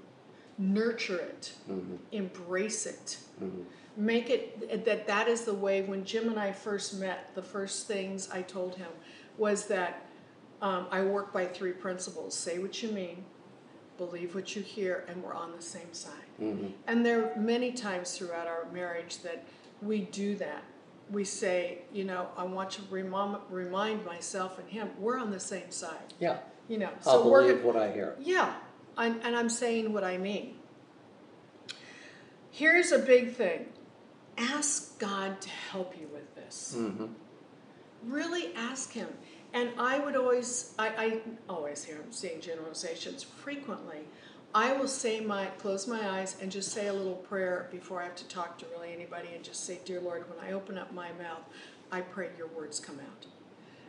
Nurture 0.59 1.19
it, 1.21 1.53
Mm-hmm. 1.71 1.95
embrace 2.11 2.87
it. 2.87 3.19
Mm-hmm. 3.41 3.63
Make 3.99 4.31
it 4.31 4.85
that 4.85 5.07
that 5.07 5.29
is 5.29 5.43
the 5.43 5.55
way. 5.55 5.83
When 5.83 6.05
Jim 6.05 6.29
and 6.29 6.41
I 6.41 6.51
first 6.51 6.99
met, 6.99 7.31
the 7.37 7.43
first 7.43 7.87
things 7.87 8.29
I 8.33 8.43
told 8.43 8.75
him 8.75 8.91
was 9.39 9.67
that 9.67 10.07
um, 10.61 10.87
I 10.91 11.03
work 11.03 11.33
by 11.33 11.47
three 11.47 11.73
principles: 11.73 12.35
say 12.35 12.59
what 12.59 12.83
you 12.83 12.91
mean, 12.91 13.25
believe 13.99 14.35
what 14.35 14.55
you 14.57 14.63
hear, 14.63 15.05
and 15.09 15.23
we're 15.23 15.35
on 15.35 15.53
the 15.55 15.63
same 15.63 15.93
side. 15.93 16.13
Mm-hmm. 16.41 16.69
And 16.87 17.05
there 17.05 17.33
are 17.33 17.37
many 17.39 17.73
times 17.73 18.17
throughout 18.17 18.47
our 18.47 18.67
marriage 18.73 19.19
that 19.23 19.45
we 19.83 20.01
do 20.01 20.37
that. 20.37 20.63
We 21.11 21.25
say, 21.25 21.79
you 21.93 22.05
know, 22.05 22.29
I 22.37 22.45
want 22.45 22.71
to 22.73 22.83
remind, 22.91 23.39
remind 23.49 24.05
myself 24.05 24.59
and 24.59 24.69
him, 24.69 24.91
we're 24.99 25.19
on 25.19 25.31
the 25.31 25.41
same 25.41 25.71
side. 25.71 26.15
Yeah. 26.19 26.39
You 26.69 26.79
know, 26.79 26.91
I'll 27.07 27.23
so 27.23 27.29
we're 27.29 27.43
believe 27.43 27.65
what 27.65 27.77
I 27.77 27.93
hear. 27.93 28.17
yeah, 28.21 28.55
and, 28.99 29.21
and 29.23 29.37
I'm 29.37 29.49
saying 29.49 29.93
what 29.93 30.03
I 30.03 30.19
mean. 30.19 30.57
Here's 32.51 32.91
a 32.91 32.99
big 32.99 33.35
thing 33.35 33.67
ask 34.39 34.99
God 34.99 35.41
to 35.41 35.49
help 35.49 35.95
you 35.99 36.09
with 36.13 36.35
this. 36.35 36.75
Mm-hmm. 36.77 37.07
Really 38.05 38.55
ask 38.55 38.93
Him. 38.93 39.09
And 39.57 39.71
I 39.79 39.99
would 39.99 40.17
always, 40.17 40.75
I, 40.79 40.89
I 40.89 41.21
always 41.49 41.83
hear 41.83 41.97
him 41.97 42.13
saying 42.13 42.43
generalizations 42.43 43.23
frequently. 43.23 44.01
I 44.55 44.75
will 44.75 44.87
say 44.87 45.21
my, 45.21 45.47
close 45.47 45.87
my 45.87 46.11
eyes 46.11 46.37
and 46.43 46.53
just 46.53 46.73
say 46.73 46.89
a 46.89 46.93
little 46.93 47.15
prayer 47.15 47.67
before 47.73 48.03
I 48.03 48.05
have 48.05 48.17
to 48.17 48.29
talk 48.29 48.59
to 48.59 48.67
really 48.67 48.93
anybody 48.93 49.29
and 49.35 49.43
just 49.43 49.65
say, 49.65 49.81
Dear 49.87 50.03
Lord, 50.03 50.25
when 50.29 50.47
I 50.47 50.53
open 50.53 50.77
up 50.77 50.93
my 50.93 51.09
mouth, 51.13 51.41
I 51.91 52.03
pray 52.03 52.29
your 52.37 52.49
words 52.49 52.79
come 52.79 53.01
out. 53.01 53.27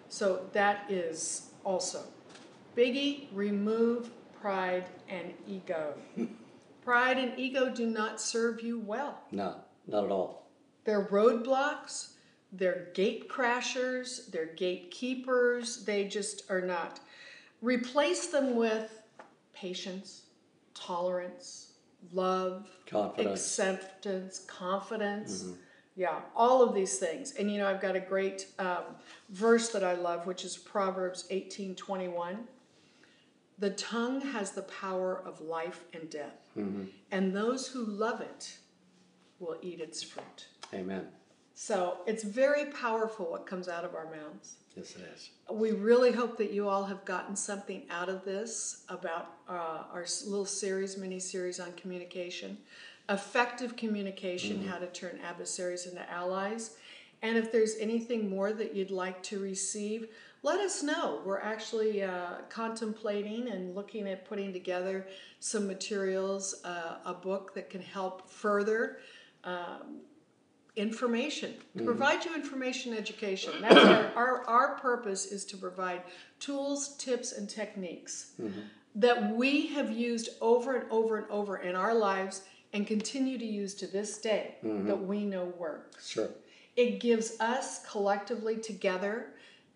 So 0.08 0.46
that 0.54 0.90
is 0.90 1.50
also 1.66 2.04
biggie, 2.78 3.26
remove 3.34 4.10
pride 4.40 4.86
and 5.10 5.34
ego. 5.50 5.96
pride 6.86 7.18
and 7.18 7.38
ego 7.38 7.70
do 7.70 7.88
not 7.88 8.22
serve 8.22 8.62
you 8.62 8.80
well. 8.80 9.20
No, 9.34 9.56
not 9.86 10.06
at 10.06 10.12
all. 10.12 10.48
They're 10.86 11.08
roadblocks, 11.08 12.12
they're 12.52 12.88
gate 12.94 13.30
crashers, 13.30 14.30
they're 14.32 14.54
gatekeepers, 14.56 15.84
they 15.86 16.06
just 16.08 16.50
are 16.50 16.62
not. 16.62 17.00
Replace 17.62 18.28
them 18.28 18.56
with 18.56 19.02
patience, 19.54 20.24
tolerance, 20.74 21.74
love, 22.14 22.68
Confidence. 22.86 23.40
acceptance, 23.42 24.40
confidence, 24.48 25.46
Yeah, 25.96 26.20
all 26.36 26.62
of 26.62 26.76
these 26.76 26.98
things. 27.00 27.32
And 27.34 27.52
you 27.52 27.58
know, 27.58 27.68
I've 27.68 27.82
got 27.82 27.96
a 27.96 28.00
great 28.00 28.48
um, 28.60 28.84
verse 29.30 29.70
that 29.70 29.84
I 29.84 29.94
love, 29.96 30.28
which 30.28 30.46
is 30.46 30.56
Proverbs 30.56 31.26
eighteen 31.32 31.76
twenty 31.76 32.08
one. 32.08 32.48
The 33.60 33.72
tongue 33.72 34.22
has 34.22 34.52
the 34.52 34.62
power 34.62 35.24
of 35.26 35.42
life 35.42 35.86
and 35.94 36.08
death, 36.12 36.48
and 37.12 37.36
those 37.36 37.68
who 37.68 37.84
love 37.84 38.22
it 38.22 38.60
will 39.40 39.58
eat 39.64 39.80
its 39.82 40.04
fruit. 40.04 40.48
Amen. 40.74 41.08
So 41.60 41.98
it's 42.06 42.24
very 42.24 42.66
powerful 42.66 43.32
what 43.32 43.48
comes 43.48 43.68
out 43.68 43.84
of 43.84 43.96
our 43.96 44.06
mouths. 44.06 44.58
Yes, 44.76 44.94
it 44.96 45.12
is. 45.16 45.32
We 45.52 45.72
really 45.72 46.12
hope 46.12 46.38
that 46.38 46.54
you 46.54 46.70
all 46.70 46.84
have 46.84 47.04
gotten 47.04 47.36
something 47.36 47.82
out 47.90 48.10
of 48.10 48.24
this 48.24 48.84
about 48.90 49.34
uh, 49.50 49.86
our 49.92 50.06
little 50.28 50.46
series, 50.46 51.00
mini 51.00 51.20
series 51.20 51.60
on 51.60 51.72
communication, 51.72 52.60
effective 53.10 53.76
communication, 53.76 54.68
how 54.68 54.78
to 54.78 54.86
turn 54.86 55.20
adversaries 55.28 55.88
into 55.88 56.08
allies. 56.12 56.78
And 57.24 57.36
if 57.36 57.52
there's 57.52 57.74
anything 57.80 58.30
more 58.30 58.54
that 58.54 58.76
you'd 58.76 58.92
like 58.92 59.24
to 59.24 59.40
receive, 59.40 60.10
let 60.44 60.60
us 60.60 60.84
know. 60.84 61.24
We're 61.26 61.42
actually 61.42 62.04
uh, 62.04 62.42
contemplating 62.50 63.48
and 63.48 63.74
looking 63.74 64.08
at 64.08 64.26
putting 64.26 64.54
together 64.54 65.08
some 65.40 65.66
materials, 65.66 66.62
uh, 66.64 66.98
a 67.04 67.16
book 67.16 67.56
that 67.56 67.72
can 67.72 67.82
help 67.82 68.30
further 68.30 69.00
um, 69.44 70.02
information 70.78 71.54
to 71.54 71.58
mm-hmm. 71.80 71.86
provide 71.86 72.24
you 72.26 72.34
information 72.36 72.94
education 72.94 73.54
that's 73.62 73.76
our, 73.76 74.12
our 74.16 74.44
our 74.48 74.80
purpose 74.80 75.26
is 75.26 75.44
to 75.46 75.58
provide 75.58 76.02
tools 76.40 76.96
tips 76.98 77.32
and 77.34 77.50
techniques 77.50 78.32
mm-hmm. 78.42 78.60
that 78.96 79.36
we 79.36 79.68
have 79.68 79.92
used 79.92 80.30
over 80.42 80.76
and 80.78 80.92
over 80.92 81.18
and 81.18 81.30
over 81.30 81.58
in 81.58 81.76
our 81.76 81.94
lives 81.96 82.44
and 82.74 82.86
continue 82.86 83.38
to 83.38 83.46
use 83.46 83.74
to 83.74 83.88
this 83.88 84.18
day 84.20 84.56
mm-hmm. 84.64 84.88
that 84.88 84.96
we 85.12 85.26
know 85.26 85.46
works 85.58 86.10
Sure. 86.10 86.30
it 86.76 87.00
gives 87.00 87.40
us 87.40 87.86
collectively 87.90 88.56
together 88.58 89.28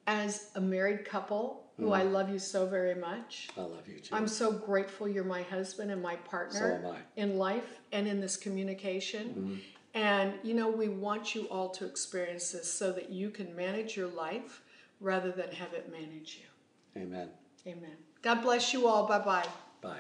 as 0.07 0.49
a 0.55 0.61
married 0.61 1.03
couple 1.05 1.63
who 1.77 1.93
i 1.93 2.03
love 2.03 2.29
you 2.29 2.37
so 2.37 2.67
very 2.67 2.93
much 2.93 3.49
I 3.57 3.61
love 3.61 3.87
you 3.87 3.99
too. 3.99 4.13
i'm 4.15 4.27
so 4.27 4.51
grateful 4.51 5.07
you're 5.07 5.23
my 5.23 5.41
husband 5.41 5.89
and 5.89 6.01
my 6.01 6.15
partner 6.17 6.59
So 6.81 6.87
am 6.89 6.95
I. 6.95 6.97
in 7.23 7.37
life 7.39 7.79
and 7.91 8.07
in 8.07 8.21
this 8.21 8.37
communication. 8.37 9.61
And 9.93 10.33
you 10.43 10.53
know, 10.53 10.69
we 10.69 10.87
want 10.87 11.35
you 11.35 11.47
all 11.49 11.69
to 11.69 11.85
experience 11.85 12.51
this 12.51 12.71
so 12.71 12.91
that 12.93 13.09
you 13.09 13.29
can 13.29 13.55
manage 13.55 13.97
your 13.97 14.07
life 14.07 14.61
rather 14.99 15.31
than 15.31 15.49
have 15.51 15.73
it 15.73 15.91
manage 15.91 16.39
you. 16.41 17.01
Amen. 17.01 17.29
Amen. 17.67 17.97
God 18.21 18.41
bless 18.41 18.73
you 18.73 18.87
all. 18.87 19.07
Bye 19.07 19.19
bye. 19.19 19.47
Bye. 19.81 19.99